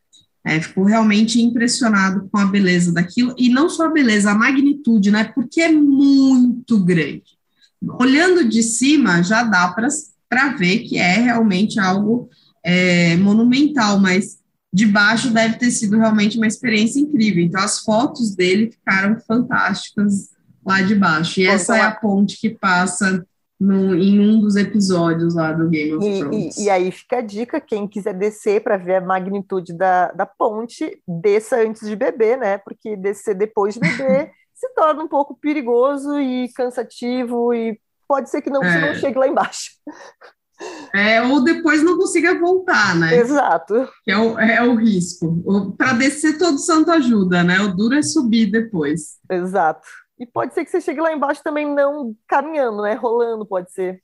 [0.45, 5.11] É, ficou realmente impressionado com a beleza daquilo, e não só a beleza, a magnitude,
[5.11, 5.25] né?
[5.25, 7.25] Porque é muito grande.
[7.99, 9.75] Olhando de cima, já dá
[10.29, 12.29] para ver que é realmente algo
[12.63, 14.39] é, monumental, mas
[14.77, 17.43] de baixo deve ter sido realmente uma experiência incrível.
[17.43, 20.29] Então, as fotos dele ficaram fantásticas
[20.67, 21.41] lá de baixo.
[21.41, 23.27] E essa é a ponte que passa
[23.59, 26.59] no, em um dos episódios lá do Game of e, Thrones.
[26.59, 30.27] E, e, aí fica a dica, quem quiser descer para ver a magnitude da, da
[30.27, 32.59] ponte, desça antes de beber, né?
[32.59, 38.43] Porque descer depois de beber se torna um pouco perigoso e cansativo e pode ser
[38.43, 38.89] que não, é.
[38.89, 39.71] não chegue lá embaixo.
[40.95, 43.17] É, ou depois não consiga voltar, né?
[43.17, 43.89] Exato.
[44.03, 45.75] Que é o, é o risco.
[45.77, 47.61] Para descer todo santo ajuda, né?
[47.61, 49.19] O duro é subir depois.
[49.31, 49.87] Exato.
[50.19, 52.95] E pode ser que você chegue lá embaixo também não caminhando, né?
[52.95, 54.03] Rolando, pode ser.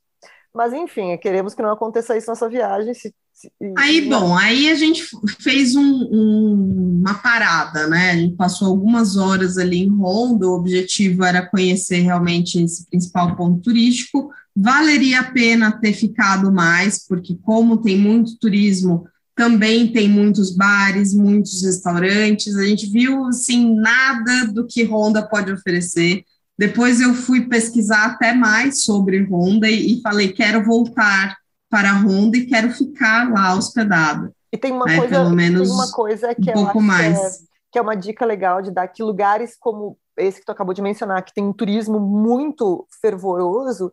[0.53, 2.93] Mas enfim, queremos que não aconteça isso nessa viagem.
[2.93, 4.19] Se, se, aí, não...
[4.19, 5.03] bom, aí a gente
[5.41, 8.11] fez um, um, uma parada, né?
[8.11, 10.47] A gente passou algumas horas ali em Ronda.
[10.47, 14.29] O objetivo era conhecer realmente esse principal ponto turístico.
[14.55, 21.13] Valeria a pena ter ficado mais, porque como tem muito turismo, também tem muitos bares,
[21.13, 22.55] muitos restaurantes.
[22.55, 26.23] A gente viu assim nada do que Honda pode oferecer.
[26.57, 31.35] Depois eu fui pesquisar até mais sobre Honda e, e falei quero voltar
[31.67, 34.31] para a Honda e quero ficar lá hospedada.
[34.51, 37.17] E tem uma né, coisa, pelo menos uma coisa que um pouco mais.
[37.17, 40.51] Que é, que é uma dica legal de dar que lugares como esse que tu
[40.51, 43.91] acabou de mencionar, que tem um turismo muito fervoroso,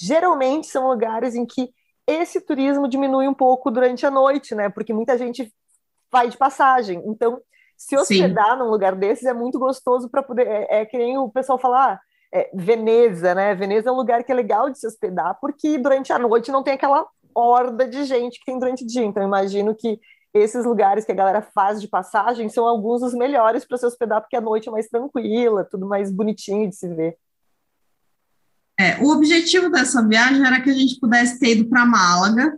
[0.00, 1.70] geralmente são lugares em que
[2.06, 4.68] esse turismo diminui um pouco durante a noite, né?
[4.68, 5.52] Porque muita gente
[6.10, 7.02] vai de passagem.
[7.06, 7.40] Então,
[7.76, 8.58] se hospedar Sim.
[8.58, 10.46] num lugar desses é muito gostoso para poder.
[10.46, 11.94] É, é, que nem o pessoal falar.
[11.94, 13.54] Ah, é, Veneza, né?
[13.54, 16.62] Veneza é um lugar que é legal de se hospedar, porque durante a noite não
[16.62, 19.04] tem aquela horda de gente que tem durante o dia.
[19.04, 19.98] Então, imagino que
[20.34, 24.20] esses lugares que a galera faz de passagem são alguns dos melhores para se hospedar,
[24.20, 27.16] porque a noite é mais tranquila, tudo mais bonitinho de se ver.
[28.78, 32.56] É, o objetivo dessa viagem era que a gente pudesse ter ido para Málaga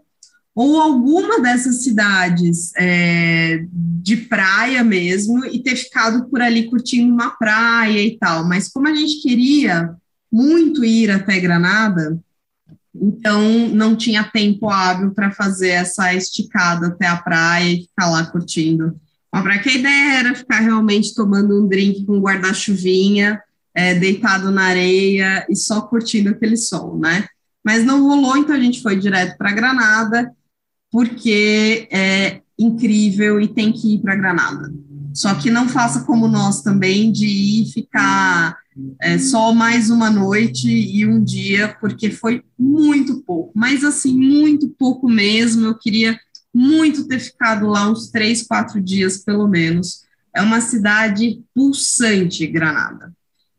[0.55, 7.31] ou alguma dessas cidades é, de praia mesmo e ter ficado por ali curtindo uma
[7.31, 8.47] praia e tal.
[8.47, 9.95] Mas como a gente queria
[10.31, 12.21] muito ir até Granada,
[12.95, 18.27] então não tinha tempo hábil para fazer essa esticada até a praia e ficar lá
[18.27, 19.01] curtindo.
[19.33, 23.41] Uma praia que a ideia era ficar realmente tomando um drink com guarda-chuvinha
[23.75, 27.27] é, deitado na areia e só curtindo aquele sol, né?
[27.65, 30.33] Mas não rolou, então a gente foi direto para Granada,
[30.91, 34.73] porque é incrível e tem que ir para Granada.
[35.15, 38.57] Só que não faça como nós também, de ir ficar
[39.01, 44.69] é, só mais uma noite e um dia, porque foi muito pouco, mas assim, muito
[44.71, 45.67] pouco mesmo.
[45.67, 46.19] Eu queria
[46.55, 50.03] muito ter ficado lá uns três, quatro dias, pelo menos.
[50.35, 53.13] É uma cidade pulsante, Granada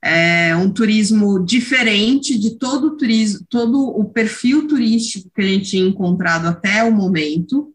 [0.04, 5.70] é um turismo diferente de todo o turismo, todo o perfil turístico que a gente
[5.70, 7.72] tinha encontrado até o momento.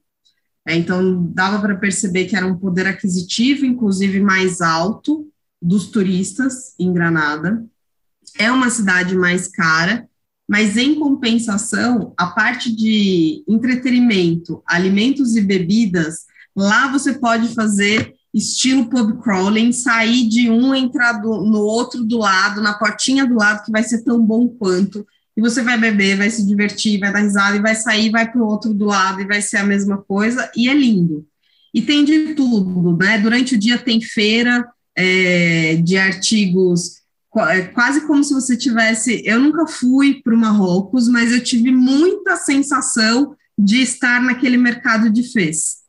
[0.67, 5.29] É, então, dava para perceber que era um poder aquisitivo, inclusive mais alto,
[5.63, 7.65] dos turistas em Granada.
[8.37, 10.09] É uma cidade mais cara,
[10.49, 18.91] mas em compensação, a parte de entretenimento, alimentos e bebidas, lá você pode fazer estilo
[18.91, 23.65] pub crawling, sair de um, entrar do, no outro do lado, na portinha do lado,
[23.65, 25.07] que vai ser tão bom quanto.
[25.35, 28.41] E você vai beber, vai se divertir, vai dar risada, e vai sair, vai para
[28.41, 31.27] o outro do lado, e vai ser a mesma coisa, e é lindo.
[31.73, 33.19] E tem de tudo, né?
[33.19, 37.03] Durante o dia tem feira é, de artigos,
[37.49, 39.23] é, quase como se você tivesse.
[39.25, 45.11] Eu nunca fui para o Marrocos, mas eu tive muita sensação de estar naquele mercado
[45.11, 45.86] de fez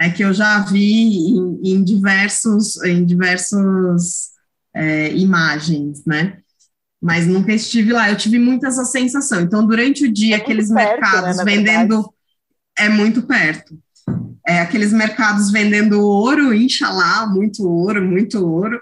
[0.00, 4.30] é que eu já vi em, em diversos, em diversos
[4.74, 6.38] é, imagens, né?
[7.00, 8.10] Mas nunca estive lá.
[8.10, 9.40] Eu tive muito essa sensação.
[9.40, 12.12] Então, durante o dia, é aqueles perto, mercados né, vendendo
[12.78, 13.78] é muito perto.
[14.46, 18.80] É, aqueles mercados vendendo ouro, inshallah, muito ouro, muito ouro.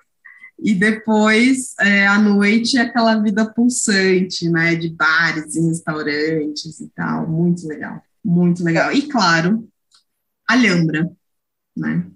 [0.58, 4.74] E depois, é, à noite, aquela vida pulsante, né?
[4.74, 7.28] De bares e restaurantes e tal.
[7.28, 8.92] Muito legal, muito legal.
[8.92, 9.68] E claro,
[10.48, 11.10] Alhambra,
[11.76, 12.10] né?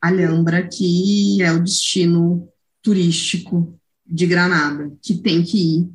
[0.00, 2.48] Alhambra, que é o destino
[2.82, 5.92] turístico de Granada, que tem que ir,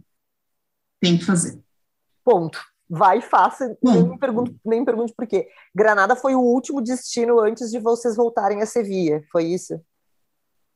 [1.00, 1.60] tem que fazer.
[2.24, 2.60] Ponto.
[2.92, 5.48] Vai e faça, nem me, pergunto, nem me pergunte por quê.
[5.76, 9.80] Granada foi o último destino antes de vocês voltarem a Sevilha, foi isso?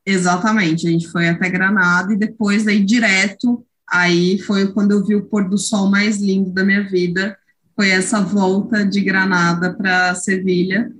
[0.06, 5.16] Exatamente, a gente foi até Granada e depois aí direto, aí foi quando eu vi
[5.16, 7.36] o pôr do sol mais lindo da minha vida,
[7.76, 10.92] foi essa volta de Granada para Sevilha,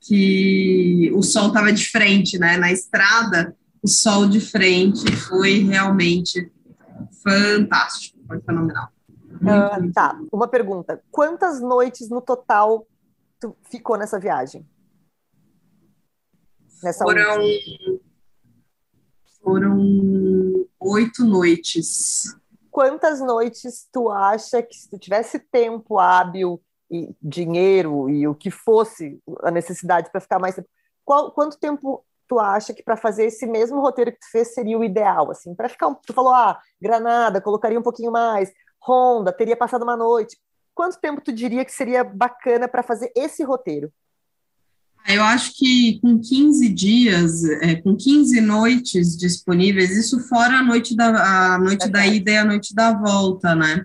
[0.00, 2.56] que o sol estava de frente, né?
[2.56, 6.50] Na estrada, o sol de frente foi realmente
[7.22, 8.88] fantástico, foi fenomenal.
[9.34, 11.02] Uh, tá, uma pergunta.
[11.10, 12.86] Quantas noites no total
[13.38, 14.66] tu ficou nessa viagem?
[16.82, 17.38] Nessa foram,
[19.42, 22.36] foram oito noites.
[22.80, 26.58] Quantas noites tu acha que se tu tivesse tempo hábil
[26.90, 30.68] e dinheiro e o que fosse a necessidade para ficar mais tempo,
[31.04, 34.78] qual, quanto tempo tu acha que para fazer esse mesmo roteiro que tu fez seria
[34.78, 35.54] o ideal assim?
[35.54, 38.50] Para ficar tu falou ah Granada colocaria um pouquinho mais
[38.82, 40.38] Honda teria passado uma noite.
[40.74, 43.92] Quanto tempo tu diria que seria bacana para fazer esse roteiro
[45.06, 50.96] eu acho que com 15 dias, é, com 15 noites disponíveis, isso fora a noite
[50.96, 53.84] da, a noite da ida e a noite da volta, né?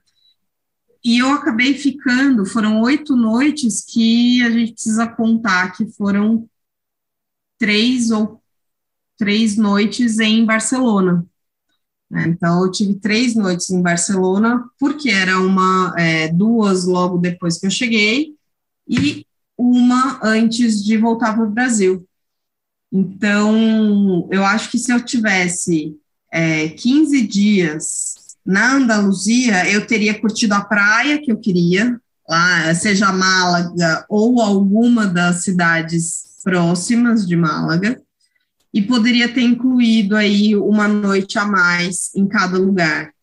[1.03, 6.49] E eu acabei ficando, foram oito noites que a gente precisa contar que foram
[7.59, 8.41] três ou
[9.17, 11.25] três noites em Barcelona.
[12.09, 12.27] Né?
[12.27, 17.65] Então, eu tive três noites em Barcelona, porque era uma, é, duas logo depois que
[17.65, 18.35] eu cheguei,
[18.87, 19.25] e
[19.57, 22.05] uma antes de voltar para o Brasil.
[22.91, 25.95] Então, eu acho que se eu tivesse
[26.31, 33.11] é, 15 dias na Andaluzia, eu teria curtido a praia que eu queria, lá, seja
[33.11, 38.01] Málaga ou alguma das cidades próximas de Málaga,
[38.73, 43.13] e poderia ter incluído aí uma noite a mais em cada lugar.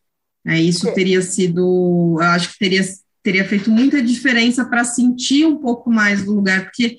[0.44, 2.82] É, isso teria sido, eu acho que teria
[3.22, 6.98] teria feito muita diferença para sentir um pouco mais do lugar, porque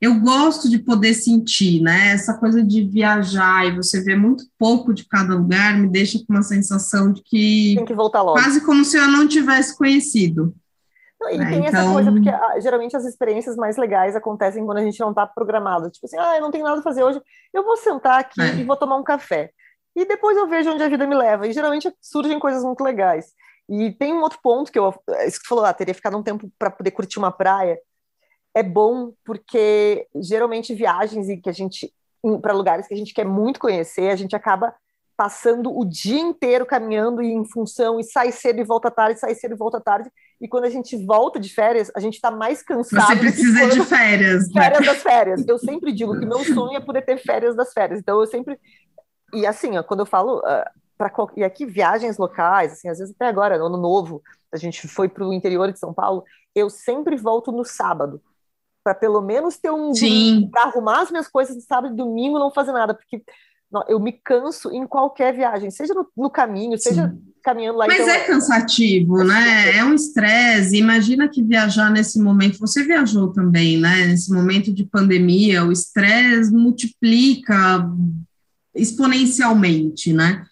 [0.00, 2.08] eu gosto de poder sentir, né?
[2.08, 6.32] Essa coisa de viajar e você ver muito pouco de cada lugar me deixa com
[6.34, 8.38] uma sensação de que, tem que voltar logo.
[8.38, 10.54] quase como se eu não tivesse conhecido.
[11.30, 11.48] e né?
[11.48, 11.80] tem então...
[11.80, 15.26] essa coisa, porque ah, geralmente as experiências mais legais acontecem quando a gente não está
[15.26, 15.90] programado.
[15.90, 17.20] Tipo assim, ah, eu não tenho nada a fazer hoje,
[17.52, 18.56] eu vou sentar aqui é.
[18.56, 19.50] e vou tomar um café.
[19.96, 21.46] E depois eu vejo onde a vida me leva.
[21.46, 23.32] E geralmente surgem coisas muito legais.
[23.68, 24.94] E tem um outro ponto que eu.
[25.26, 27.78] Isso que tu falou, ah, teria ficado um tempo para poder curtir uma praia.
[28.54, 31.92] É bom porque geralmente viagens e que a gente
[32.40, 34.74] para lugares que a gente quer muito conhecer, a gente acaba
[35.16, 39.34] passando o dia inteiro caminhando e em função e sai cedo e volta tarde, sai
[39.34, 40.10] cedo e volta tarde.
[40.40, 43.06] E quando a gente volta de férias, a gente está mais cansado.
[43.06, 44.48] Você precisa de férias.
[44.50, 44.62] Né?
[44.62, 45.46] Férias das férias.
[45.46, 48.00] Eu sempre digo que meu sonho é poder ter férias das férias.
[48.00, 48.58] Então eu sempre
[49.32, 50.64] e assim, ó, quando eu falo uh,
[50.96, 54.22] para e aqui viagens locais, assim, às vezes até agora, no ano novo,
[54.52, 56.24] a gente foi para o interior de São Paulo,
[56.54, 58.22] eu sempre volto no sábado,
[58.82, 59.92] para pelo menos ter um
[60.50, 63.22] para arrumar as minhas coisas no sábado e domingo não fazer nada, porque
[63.88, 66.90] eu me canso em qualquer viagem, seja no, no caminho, Sim.
[66.90, 67.86] seja caminhando lá.
[67.86, 69.76] Mas então, é cansativo, é né?
[69.78, 70.76] É um estresse.
[70.76, 74.06] Imagina que viajar nesse momento, você viajou também, né?
[74.06, 77.90] Nesse momento de pandemia, o estresse multiplica
[78.74, 80.44] exponencialmente, né?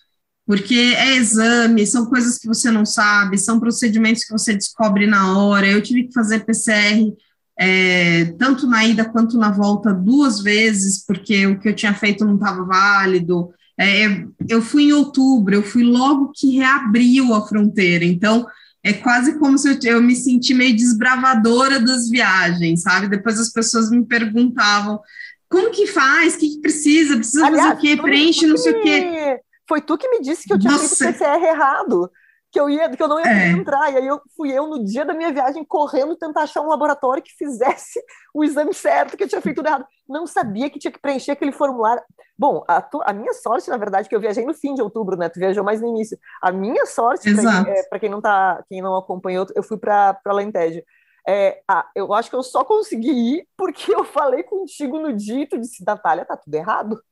[0.47, 5.38] Porque é exame, são coisas que você não sabe, são procedimentos que você descobre na
[5.38, 5.66] hora.
[5.66, 7.12] Eu tive que fazer PCR
[7.59, 12.24] é, tanto na ida quanto na volta duas vezes, porque o que eu tinha feito
[12.24, 13.51] não estava válido.
[13.78, 18.47] É, eu fui em outubro, eu fui logo que reabriu a fronteira, então
[18.84, 23.09] é quase como se eu, eu me senti meio desbravadora das viagens, sabe?
[23.09, 25.01] Depois as pessoas me perguntavam
[25.49, 28.72] como que faz, o que, que precisa, precisa Aliás, fazer o quê, preenche não sei
[28.72, 29.40] o quê.
[29.73, 30.95] Foi tu que me disse que eu tinha Nossa.
[30.95, 32.12] feito PCR errado,
[32.51, 33.49] que eu ia, que eu não ia é.
[33.53, 33.91] entrar.
[33.91, 37.23] E aí eu fui eu no dia da minha viagem correndo tentar achar um laboratório
[37.23, 37.99] que fizesse
[38.35, 39.87] o exame certo, que eu tinha feito tudo errado.
[40.07, 42.03] Não sabia que tinha que preencher aquele formulário.
[42.37, 45.16] Bom, a, tu, a minha sorte, na verdade, que eu viajei no fim de outubro,
[45.16, 45.31] né?
[45.31, 46.18] Tu viajou mais no início.
[46.43, 50.83] A minha sorte, para é, quem não tá, quem não acompanhou, eu fui para Alentejo.
[51.27, 55.45] É, ah, eu acho que eu só consegui ir porque eu falei contigo no dia
[55.45, 57.03] e tu disse, Natália, tá tudo errado.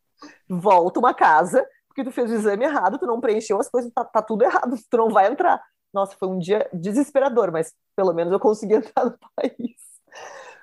[0.46, 4.04] Volta uma casa porque tu fez o exame errado, tu não preencheu as coisas, tá,
[4.04, 5.60] tá tudo errado, tu não vai entrar.
[5.92, 9.74] Nossa, foi um dia desesperador, mas pelo menos eu consegui entrar no país.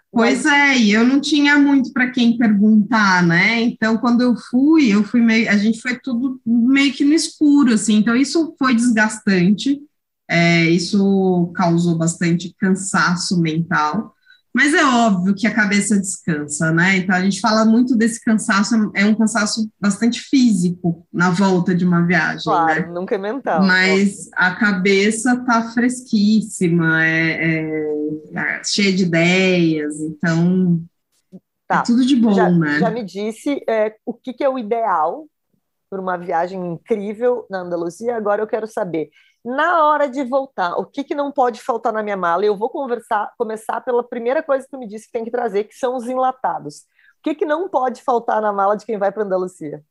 [0.09, 3.61] Pois é, e eu não tinha muito para quem perguntar, né?
[3.61, 7.73] Então, quando eu fui, eu fui meio, a gente foi tudo meio que no escuro,
[7.73, 7.97] assim.
[7.97, 9.79] Então, isso foi desgastante.
[10.29, 14.15] É, isso causou bastante cansaço mental.
[14.57, 16.97] Mas é óbvio que a cabeça descansa, né?
[16.97, 21.85] Então a gente fala muito desse cansaço, é um cansaço bastante físico na volta de
[21.85, 22.41] uma viagem.
[22.43, 22.87] Claro, né?
[22.87, 23.61] nunca é mental.
[23.61, 27.99] Mas a cabeça tá fresquíssima, é, é,
[28.33, 30.81] é cheia de ideias, então
[31.67, 31.81] tá.
[31.81, 32.79] é tudo de bom, já, né?
[32.79, 35.27] Já me disse é, o que, que é o ideal
[35.87, 39.11] para uma viagem incrível na Andaluzia, agora eu quero saber
[39.47, 42.45] na hora de voltar, o que, que não pode faltar na minha mala?
[42.45, 45.63] Eu vou conversar, começar pela primeira coisa que tu me disse que tem que trazer,
[45.63, 46.79] que são os enlatados.
[47.19, 49.81] O que, que não pode faltar na mala de quem vai para Andalucia?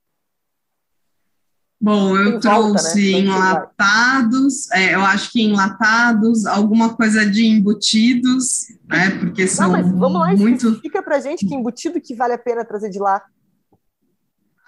[1.81, 3.19] Bom, eu trouxe né?
[3.21, 9.11] enlatados, é, eu acho que enlatados, alguma coisa de embutidos, né?
[9.19, 10.81] Porque são não, mas vamos lá, muito.
[10.81, 13.23] Fica para gente que embutido que vale a pena trazer de lá.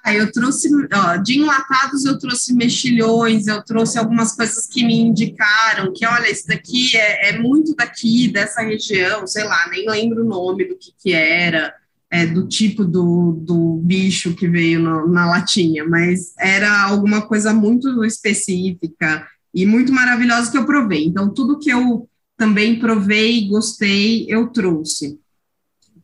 [0.03, 4.94] Ah, eu trouxe, ó, de enlatados eu trouxe mexilhões, eu trouxe algumas coisas que me
[4.94, 10.24] indicaram que, olha, isso daqui é, é muito daqui, dessa região, sei lá, nem lembro
[10.24, 11.74] o nome do que que era,
[12.11, 17.53] é, do tipo do, do bicho que veio no, na latinha, mas era alguma coisa
[17.53, 21.05] muito específica e muito maravilhosa que eu provei.
[21.05, 25.18] Então, tudo que eu também provei gostei, eu trouxe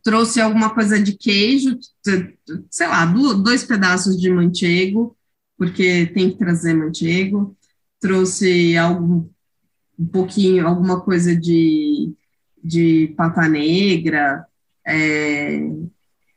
[0.05, 1.79] trouxe alguma coisa de queijo,
[2.69, 5.17] sei lá, dois pedaços de manteigo,
[5.57, 7.57] porque tem que trazer manteigo.
[7.99, 9.27] Trouxe algum,
[9.97, 12.13] um pouquinho, alguma coisa de,
[12.63, 14.45] de pata negra,
[14.85, 15.59] é,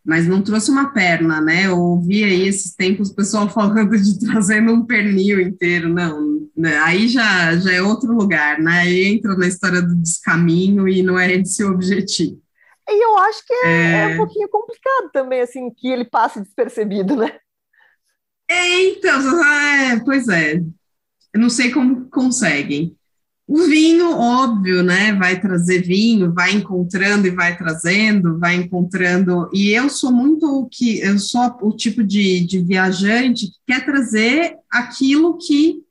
[0.02, 1.66] mas não trouxe uma perna, né?
[1.66, 6.78] Eu ouvi aí esses tempos o pessoal falando de trazendo um pernil inteiro, não, né?
[6.78, 8.80] aí já, já é outro lugar, né?
[8.80, 12.40] Aí entra na história do descaminho e não é esse o objetivo.
[12.88, 14.00] E eu acho que é, é...
[14.02, 17.38] é um pouquinho complicado também, assim, que ele passe despercebido, né?
[18.50, 20.54] É, então, é, pois é.
[21.34, 22.96] Eu não sei como conseguem.
[23.46, 25.14] O vinho, óbvio, né?
[25.14, 29.48] Vai trazer vinho, vai encontrando e vai trazendo, vai encontrando.
[29.54, 33.84] E eu sou muito o que eu sou o tipo de, de viajante que quer
[33.86, 35.82] trazer aquilo que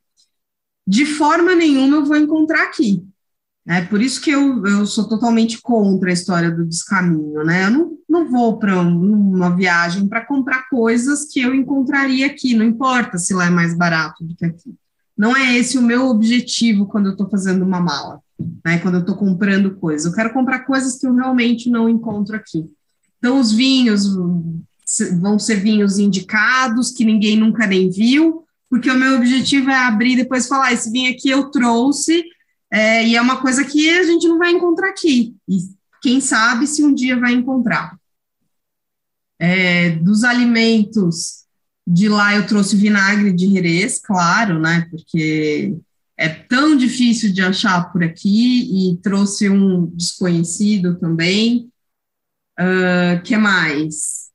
[0.86, 3.04] de forma nenhuma eu vou encontrar aqui.
[3.68, 7.66] É por isso que eu, eu sou totalmente contra a história do descaminho, né?
[7.66, 12.66] Eu não, não vou para uma viagem para comprar coisas que eu encontraria aqui, não
[12.66, 14.74] importa se lá é mais barato do que aqui.
[15.18, 18.22] Não é esse o meu objetivo quando eu estou fazendo uma mala,
[18.64, 18.78] né?
[18.78, 20.06] Quando eu estou comprando coisas.
[20.06, 22.66] Eu quero comprar coisas que eu realmente não encontro aqui.
[23.18, 24.16] Então, os vinhos
[25.20, 30.14] vão ser vinhos indicados, que ninguém nunca nem viu, porque o meu objetivo é abrir
[30.14, 32.24] e depois falar: esse vinho aqui eu trouxe
[32.72, 35.36] é, e é uma coisa que a gente não vai encontrar aqui.
[35.48, 35.58] E
[36.02, 37.98] quem sabe se um dia vai encontrar.
[39.40, 41.46] É, dos alimentos
[41.86, 44.88] de lá eu trouxe vinagre de Jerez, claro, né?
[44.92, 45.78] Porque
[46.18, 51.72] é tão difícil de achar por aqui e trouxe um desconhecido também.
[52.60, 54.28] Uh, que mais?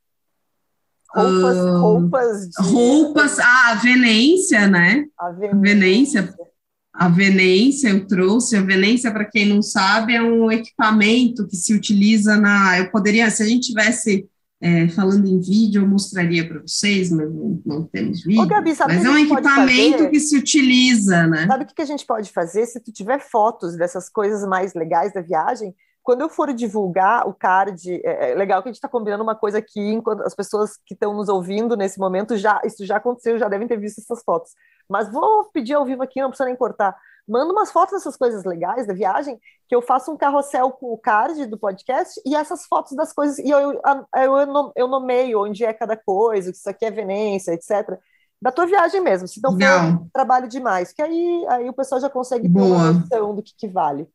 [1.10, 2.62] Roupas, uh, roupas, de...
[2.62, 5.04] roupas, ah, a Venência, né?
[5.18, 5.50] A Venência.
[5.52, 6.51] A Venência
[6.92, 8.56] a Venência eu trouxe.
[8.56, 12.78] A Venência, para quem não sabe, é um equipamento que se utiliza na.
[12.78, 14.28] Eu poderia, se a gente tivesse
[14.60, 18.42] é, falando em vídeo, eu mostraria para vocês, mas não, não temos vídeo.
[18.42, 21.46] Ô, Gabi, mas é um equipamento que se utiliza, né?
[21.46, 22.66] Sabe o que a gente pode fazer?
[22.66, 27.32] Se tu tiver fotos dessas coisas mais legais da viagem, quando eu for divulgar o
[27.32, 30.72] card, é, é legal que a gente está combinando uma coisa aqui, enquanto as pessoas
[30.86, 34.22] que estão nos ouvindo nesse momento já isso já aconteceu, já devem ter visto essas
[34.22, 34.52] fotos.
[34.88, 36.96] Mas vou pedir ao vivo aqui, não precisa nem cortar.
[37.26, 40.98] Manda umas fotos dessas coisas legais da viagem, que eu faço um carrossel com o
[40.98, 43.80] card do podcast e essas fotos das coisas, e eu,
[44.16, 47.96] eu, eu, nomeio onde é cada coisa, isso aqui é Venência, etc.
[48.40, 50.10] Da tua viagem mesmo, se não for não.
[50.12, 52.66] trabalho demais, que aí, aí o pessoal já consegue ter Boa.
[52.66, 54.08] uma noção do que, que vale.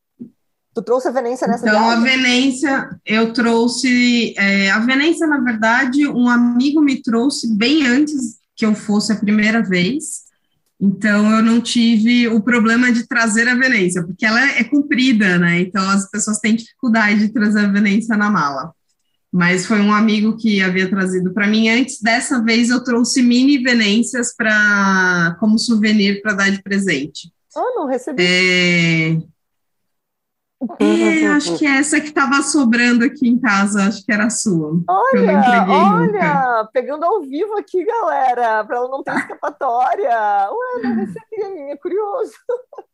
[0.76, 1.97] Tu trouxe a Venência nessa então, viagem?
[1.97, 4.36] Então, a Venência, eu trouxe...
[4.38, 9.15] É, a Venência, na verdade, um amigo me trouxe bem antes que eu fosse a
[9.15, 10.26] primeira vez.
[10.80, 15.59] Então, eu não tive o problema de trazer a Venência, porque ela é comprida, né?
[15.61, 18.71] Então, as pessoas têm dificuldade de trazer a Venência na mala.
[19.32, 22.01] Mas foi um amigo que havia trazido para mim antes.
[22.01, 27.32] Dessa vez, eu trouxe mini Venências para como souvenir para dar de presente.
[27.55, 28.21] Ah, não recebi.
[28.23, 29.17] É,
[30.80, 34.80] é, acho que essa que estava sobrando aqui em casa, acho que era a sua.
[34.89, 36.69] Olha, olha, nunca.
[36.73, 40.10] pegando ao vivo aqui, galera, para ela não ter escapatória.
[40.49, 42.34] Ué, não recebi a minha, curioso.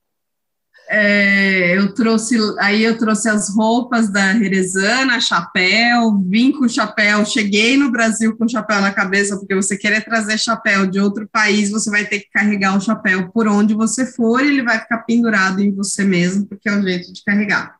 [0.90, 7.78] É, eu trouxe, aí eu trouxe as roupas da Herezana, chapéu, vim com chapéu, cheguei
[7.78, 11.90] no Brasil com chapéu na cabeça, porque você querer trazer chapéu de outro país, você
[11.90, 15.74] vai ter que carregar o chapéu por onde você for, ele vai ficar pendurado em
[15.74, 17.76] você mesmo, porque é o jeito de carregar.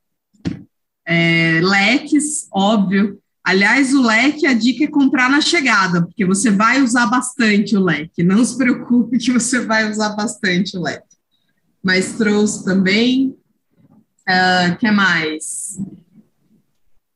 [1.06, 3.20] É, leques, óbvio.
[3.44, 7.84] Aliás, o leque, a dica é comprar na chegada, porque você vai usar bastante o
[7.84, 8.24] leque.
[8.24, 11.13] Não se preocupe que você vai usar bastante o leque
[11.84, 13.38] mas trouxe também.
[14.28, 15.78] Uh, que mais?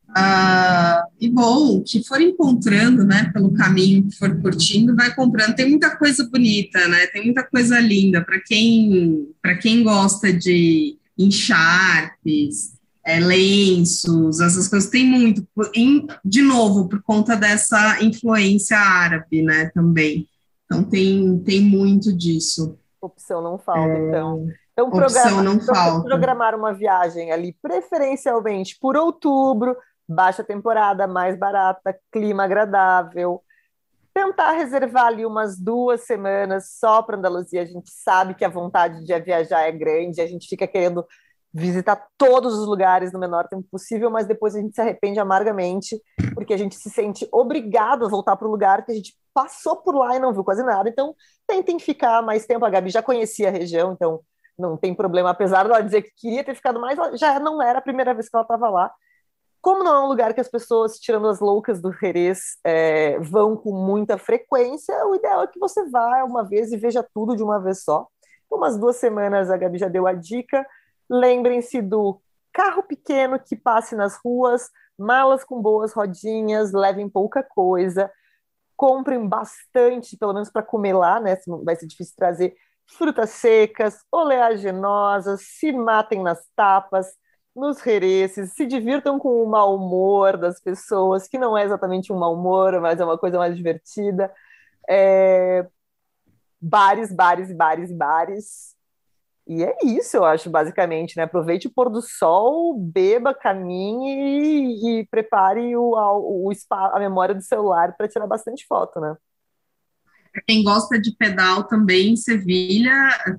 [0.09, 5.55] Uh, e bom, que for encontrando, né, pelo caminho que for curtindo, vai comprando.
[5.55, 7.05] Tem muita coisa bonita, né?
[7.07, 12.73] Tem muita coisa linda para quem para quem gosta de encharpes,
[13.05, 14.89] é, lenços, essas coisas.
[14.89, 15.47] Tem muito.
[15.75, 19.69] Em, de novo, por conta dessa influência árabe, né?
[19.73, 20.27] Também.
[20.65, 22.75] Então tem tem muito disso.
[23.07, 24.07] Opção não falta, é...
[24.07, 24.47] então.
[24.73, 24.89] Então,
[25.43, 26.03] não falta.
[26.03, 29.75] programar uma viagem ali, preferencialmente por outubro,
[30.07, 33.41] baixa temporada, mais barata, clima agradável.
[34.13, 37.61] tentar reservar ali umas duas semanas só para Andaluzia.
[37.61, 41.05] A gente sabe que a vontade de viajar é grande, a gente fica querendo
[41.57, 45.99] visitar todos os lugares no menor tempo possível, mas depois a gente se arrepende amargamente,
[46.35, 49.77] porque a gente se sente obrigado a voltar para o lugar que a gente passou
[49.77, 50.87] por lá e não viu quase nada.
[50.87, 51.15] Então,
[51.47, 52.63] tentem ficar mais tempo.
[52.63, 54.19] A Gabi já conhecia a região, então
[54.57, 55.31] não tem problema.
[55.31, 58.29] Apesar de ela dizer que queria ter ficado mais, já não era a primeira vez
[58.29, 58.91] que ela estava lá.
[59.59, 63.57] Como não é um lugar que as pessoas, tirando as loucas do Jerez, é, vão
[63.57, 67.43] com muita frequência, o ideal é que você vá uma vez e veja tudo de
[67.43, 68.07] uma vez só.
[68.45, 70.65] Então, umas duas semanas a Gabi já deu a dica.
[71.09, 72.21] Lembrem-se do
[72.53, 78.11] carro pequeno que passe nas ruas, malas com boas rodinhas, levem pouca coisa,
[78.75, 81.37] comprem bastante, pelo menos para comer lá, né?
[81.63, 82.55] Vai ser difícil trazer
[82.87, 87.07] frutas secas, oleaginosas, se matem nas tapas
[87.57, 92.17] nos rereces, se divirtam com o mau humor das pessoas, que não é exatamente um
[92.19, 94.31] mau humor, mas é uma coisa mais divertida.
[94.87, 95.67] É...
[96.61, 98.76] Bares, bares, bares, bares.
[99.47, 101.23] E é isso, eu acho, basicamente, né?
[101.23, 107.33] Aproveite o pôr do sol, beba, caminhe e, e prepare o, o, o, a memória
[107.33, 109.15] do celular para tirar bastante foto, né?
[110.45, 112.93] Quem gosta de pedal também, Sevilha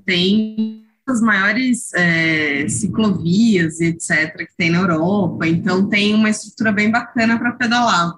[0.07, 4.37] tem as maiores é, ciclovias etc.
[4.37, 8.15] que tem na Europa, então tem uma estrutura bem bacana para pedalar.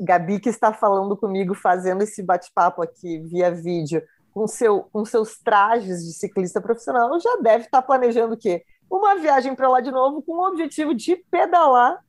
[0.00, 4.02] Gabi, que está falando comigo, fazendo esse bate-papo aqui via vídeo,
[4.36, 8.62] com, seu, com seus trajes de ciclista profissional, já deve estar planejando o quê?
[8.90, 12.04] Uma viagem para lá de novo com o objetivo de pedalar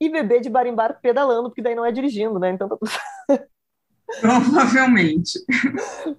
[0.00, 2.52] e beber de barimbar pedalando, porque daí não é dirigindo, né?
[2.52, 2.76] Então tá
[4.20, 5.40] Provavelmente.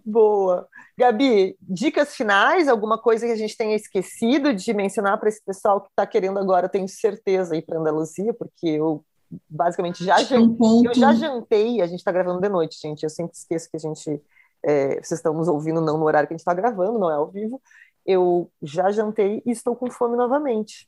[0.03, 0.68] Boa.
[0.98, 2.68] Gabi, dicas finais?
[2.68, 6.40] Alguma coisa que a gente tenha esquecido de mencionar para esse pessoal que está querendo
[6.40, 9.02] agora, tenho certeza, ir para Andaluzia, porque eu
[9.49, 10.90] basicamente já, jantei, um ponto...
[10.90, 13.03] eu já jantei, a gente está gravando de noite, gente.
[13.03, 14.22] Eu sempre esqueço que a gente.
[14.64, 17.15] É, vocês estão nos ouvindo não no horário que a gente está gravando, não é
[17.15, 17.61] ao vivo.
[18.06, 20.88] Eu já jantei e estou com fome novamente.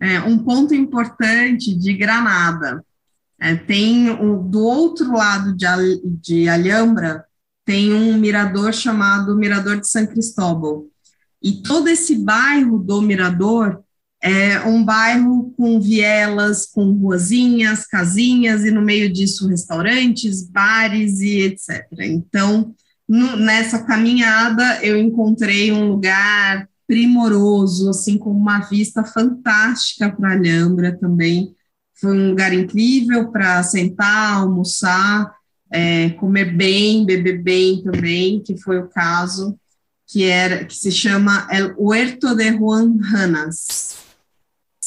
[0.00, 2.84] É, um ponto importante de Granada
[3.40, 5.66] é, tem um, do outro lado de,
[6.04, 7.24] de Alhambra,
[7.64, 10.86] tem um mirador chamado Mirador de São Cristóbal.
[11.42, 13.82] E todo esse bairro do Mirador
[14.24, 21.42] é um bairro com vielas, com ruazinhas, casinhas, e no meio disso restaurantes, bares e
[21.42, 21.84] etc.
[22.00, 22.74] Então,
[23.06, 30.96] no, nessa caminhada, eu encontrei um lugar primoroso, assim, com uma vista fantástica para Alhambra
[30.98, 31.54] também,
[31.94, 35.34] foi um lugar incrível para sentar, almoçar,
[35.70, 39.58] é, comer bem, beber bem também, que foi o caso,
[40.06, 43.96] que era que se chama El Huerto de Juan Hanas.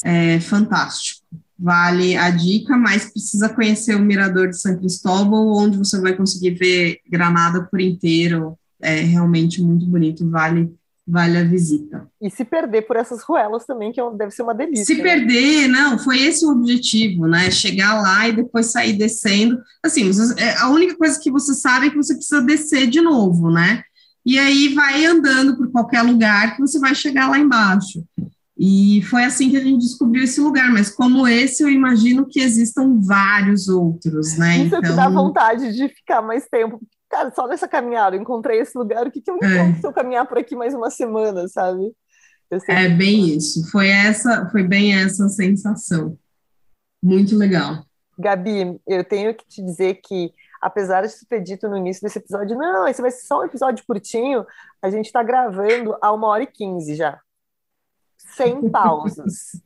[0.04, 1.22] É fantástico.
[1.58, 6.52] Vale a dica, mas precisa conhecer o Mirador de São Cristóbal, onde você vai conseguir
[6.52, 8.56] ver Granada por inteiro.
[8.80, 10.72] É realmente muito bonito, vale
[11.08, 12.06] vale a visita.
[12.20, 14.84] E se perder por essas ruelas também, que é deve ser uma delícia.
[14.84, 15.02] Se né?
[15.02, 17.50] perder, não, foi esse o objetivo, né?
[17.50, 19.58] Chegar lá e depois sair descendo.
[19.82, 23.50] Assim, é, a única coisa que você sabe é que você precisa descer de novo,
[23.50, 23.82] né?
[24.26, 28.04] E aí vai andando por qualquer lugar que você vai chegar lá embaixo.
[28.58, 32.40] E foi assim que a gente descobriu esse lugar, mas como esse, eu imagino que
[32.40, 34.56] existam vários outros, né?
[34.56, 34.78] Isso então...
[34.80, 38.58] é que dá então vontade de ficar mais tempo, cara, só nessa caminhada, eu encontrei
[38.58, 39.80] esse lugar, o que, que eu encontro é.
[39.80, 41.92] se eu caminhar por aqui mais uma semana, sabe?
[42.68, 46.18] É bem isso, foi essa, foi bem essa sensação.
[47.00, 47.84] Muito legal.
[48.18, 52.58] Gabi, eu tenho que te dizer que, apesar de ter dito no início desse episódio,
[52.58, 54.44] não, esse vai ser só um episódio curtinho,
[54.82, 57.20] a gente está gravando a uma hora e quinze já.
[58.34, 59.62] Sem pausas.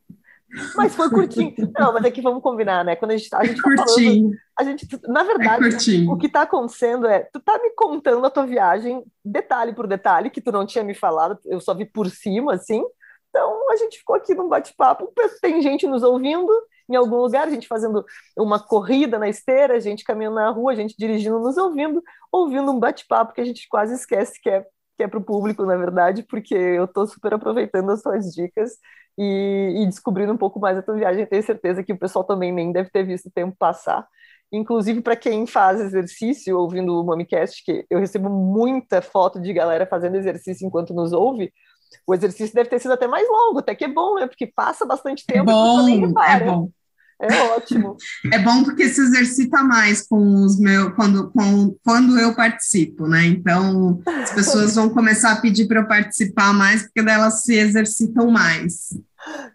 [0.76, 1.54] Mas foi curtinho.
[1.78, 2.94] Não, mas aqui é vamos combinar, né?
[2.94, 4.22] Quando a gente, a gente tá curtinho.
[4.22, 4.38] falando.
[4.58, 5.66] A gente, na verdade,
[6.06, 9.86] é o que tá acontecendo é, tu tá me contando a tua viagem, detalhe por
[9.86, 12.84] detalhe, que tu não tinha me falado, eu só vi por cima, assim.
[13.30, 15.10] Então a gente ficou aqui num bate-papo.
[15.40, 16.52] Tem gente nos ouvindo
[16.86, 18.04] em algum lugar, a gente fazendo
[18.36, 22.70] uma corrida na esteira, a gente caminhando na rua, a gente dirigindo, nos ouvindo, ouvindo
[22.70, 24.66] um bate-papo que a gente quase esquece que é
[24.96, 28.72] que é para o público, na verdade, porque eu estou super aproveitando as suas dicas
[29.18, 31.26] e, e, descobrindo um pouco mais a tua viagem.
[31.26, 34.06] Tenho certeza que o pessoal também nem deve ter visto o tempo passar.
[34.52, 39.86] Inclusive, para quem faz exercício ouvindo o MamiCast, que eu recebo muita foto de galera
[39.86, 41.52] fazendo exercício enquanto nos ouve,
[42.06, 44.26] o exercício deve ter sido até mais longo, até que é bom, né?
[44.26, 45.50] Porque passa bastante tempo.
[45.50, 46.70] É bom, é bom.
[47.20, 47.96] É ótimo.
[48.32, 53.24] É bom porque se exercita mais com os meus quando, com, quando eu participo, né?
[53.26, 58.30] Então as pessoas vão começar a pedir para eu participar mais, porque elas se exercitam
[58.30, 58.88] mais.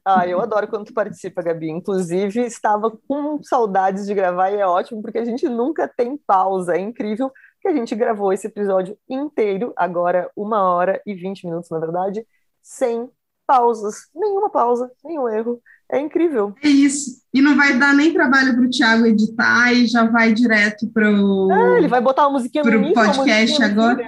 [0.06, 1.70] Ah, eu adoro quando tu participa, Gabi.
[1.70, 6.76] Inclusive, estava com saudades de gravar e é ótimo porque a gente nunca tem pausa.
[6.76, 7.32] É incrível
[7.62, 12.26] que a gente gravou esse episódio inteiro, agora uma hora e vinte minutos, na verdade,
[12.62, 13.10] sem
[13.46, 15.62] pausas, nenhuma pausa, nenhum erro.
[15.92, 16.54] É incrível.
[16.62, 17.22] É isso.
[17.34, 21.10] E não vai dar nem trabalho para o Thiago editar e já vai direto para
[21.10, 21.52] o.
[21.52, 24.08] É, ele vai botar uma musiquinha no podcast agora.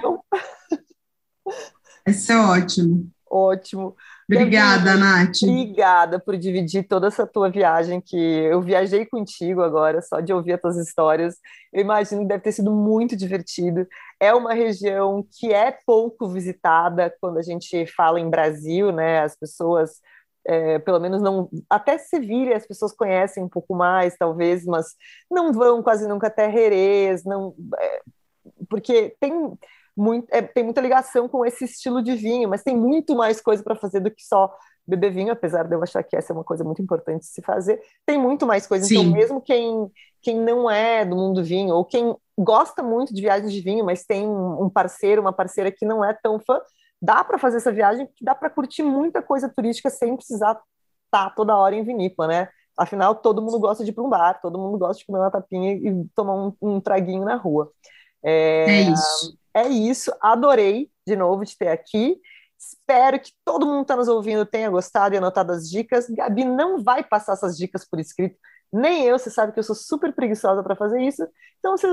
[2.02, 3.10] Vai ser ótimo.
[3.30, 3.94] Ótimo.
[4.28, 5.42] Obrigada, Nath.
[5.42, 10.52] Obrigada por dividir toda essa tua viagem, que eu viajei contigo agora, só de ouvir
[10.52, 11.36] as tuas histórias.
[11.72, 13.86] Eu imagino que deve ter sido muito divertido.
[14.20, 19.20] É uma região que é pouco visitada quando a gente fala em Brasil, né?
[19.20, 20.00] As pessoas,
[20.46, 21.48] é, pelo menos não.
[21.68, 24.94] Até Sevilha as pessoas conhecem um pouco mais, talvez, mas
[25.30, 27.54] não vão quase nunca até Jerez, não.
[27.78, 28.00] É,
[28.68, 29.32] porque tem
[29.96, 33.62] muito, é, tem muita ligação com esse estilo de vinho, mas tem muito mais coisa
[33.62, 34.54] para fazer do que só
[34.86, 37.42] beber vinho, apesar de eu achar que essa é uma coisa muito importante de se
[37.42, 37.80] fazer.
[38.04, 38.86] Tem muito mais coisa.
[38.86, 39.08] Então, Sim.
[39.08, 39.90] Então, mesmo quem,
[40.22, 43.84] quem não é do mundo do vinho, ou quem gosta muito de viagens de vinho,
[43.84, 46.60] mas tem um parceiro, uma parceira que não é tão fã,
[47.00, 51.30] dá para fazer essa viagem, dá para curtir muita coisa turística sem precisar estar tá
[51.30, 52.48] toda hora em vinícola, né?
[52.76, 55.30] Afinal, todo mundo gosta de ir para um bar, todo mundo gosta de comer uma
[55.30, 57.70] tapinha e tomar um, um traguinho na rua.
[58.22, 59.38] É, é isso.
[59.54, 60.12] É isso.
[60.20, 62.18] Adorei de novo de ter aqui.
[62.58, 66.08] Espero que todo mundo que está nos ouvindo tenha gostado e anotado as dicas.
[66.08, 68.36] Gabi não vai passar essas dicas por escrito,
[68.72, 69.18] nem eu.
[69.18, 71.26] Você sabe que eu sou super preguiçosa para fazer isso.
[71.58, 71.92] Então, vocês,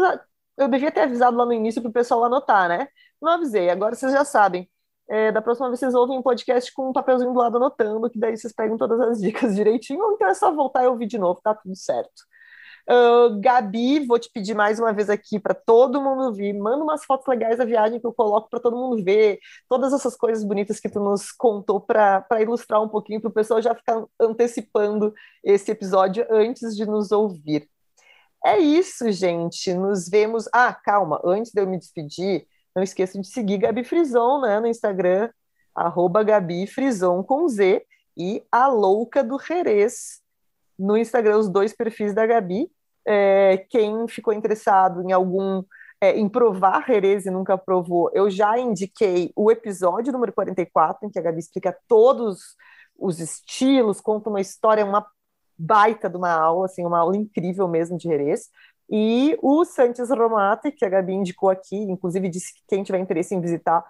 [0.57, 2.87] eu devia ter avisado lá no início para o pessoal anotar, né?
[3.21, 3.69] Não avisei.
[3.69, 4.69] Agora vocês já sabem.
[5.09, 8.19] É, da próxima vez vocês ouvem um podcast com um papelzinho do lado anotando, que
[8.19, 11.17] daí vocês pegam todas as dicas direitinho, ou então é só voltar e ouvir de
[11.17, 12.23] novo, tá tudo certo.
[12.89, 16.53] Uh, Gabi, vou te pedir mais uma vez aqui para todo mundo vir.
[16.53, 19.39] Manda umas fotos legais da viagem que eu coloco para todo mundo ver.
[19.67, 23.61] Todas essas coisas bonitas que tu nos contou para ilustrar um pouquinho, para o pessoal
[23.61, 25.13] já ficar antecipando
[25.43, 27.69] esse episódio antes de nos ouvir.
[28.45, 29.73] É isso, gente.
[29.73, 30.47] Nos vemos.
[30.53, 32.47] Ah, calma, antes de eu me despedir,
[32.77, 35.31] não esqueça de seguir Gabi Frison né, no Instagram,
[35.73, 37.83] arroba Gabi Frison com Z
[38.15, 40.21] e a Louca do Jerez
[40.77, 42.69] no Instagram, os dois perfis da Gabi.
[43.03, 45.63] É, quem ficou interessado em algum
[45.99, 51.09] é, em provar Jerez e nunca provou, eu já indiquei o episódio número 44, em
[51.09, 52.55] que a Gabi explica todos
[52.95, 55.03] os estilos, conta uma história, uma
[55.57, 58.49] baita de uma aula, assim, uma aula incrível mesmo de Jerez.
[58.89, 63.35] E o Santos Romate, que a Gabi indicou aqui, inclusive disse que quem tiver interesse
[63.35, 63.83] em visitar,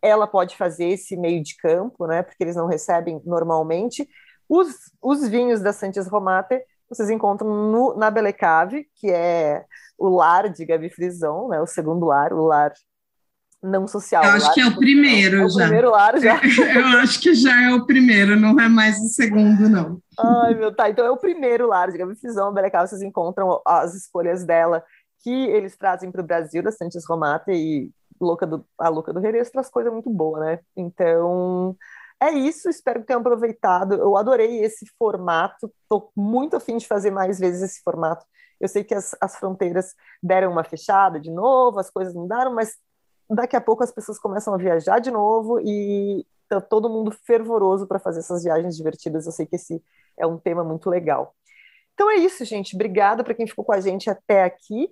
[0.00, 2.22] ela pode fazer esse meio de campo, né?
[2.22, 4.08] Porque eles não recebem normalmente.
[4.48, 4.68] Os,
[5.02, 9.64] os vinhos da Santos Romate vocês encontram no, na Belecave, que é
[9.98, 12.72] o lar de Gabi Frison, né, o segundo lar, o lar
[13.64, 14.22] não social.
[14.24, 15.62] Eu acho que é o primeiro é o já.
[15.62, 16.40] primeiro lar já.
[16.74, 19.98] Eu acho que já é o primeiro, não é mais o segundo, não.
[20.18, 20.90] Ai, meu, tá.
[20.90, 24.84] Então é o primeiro lar de Gabi Frison, Belecave, vocês encontram as escolhas dela
[25.22, 29.20] que eles trazem para o Brasil, da Santos Romate e louca do, a Louca do
[29.20, 30.60] Jerez traz coisa muito boa, né?
[30.76, 31.76] Então,
[32.20, 33.94] é isso, espero que tenham aproveitado.
[33.94, 38.24] Eu adorei esse formato, estou muito afim de fazer mais vezes esse formato.
[38.60, 42.76] Eu sei que as, as fronteiras deram uma fechada de novo, as coisas mudaram, mas
[43.30, 47.86] daqui a pouco as pessoas começam a viajar de novo e tá todo mundo fervoroso
[47.86, 49.26] para fazer essas viagens divertidas.
[49.26, 49.82] Eu sei que esse
[50.18, 51.34] é um tema muito legal.
[51.94, 52.74] Então é isso, gente.
[52.74, 54.88] Obrigada para quem ficou com a gente até aqui.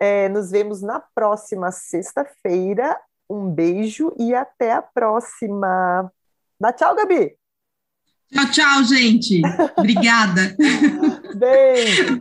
[0.00, 2.96] É, nos vemos na próxima sexta-feira.
[3.28, 6.10] Um beijo e até a próxima.
[6.60, 7.36] Dá tchau, Gabi.
[8.32, 9.42] Tchau, tchau, gente.
[9.76, 10.56] Obrigada.
[11.36, 12.20] Beijo.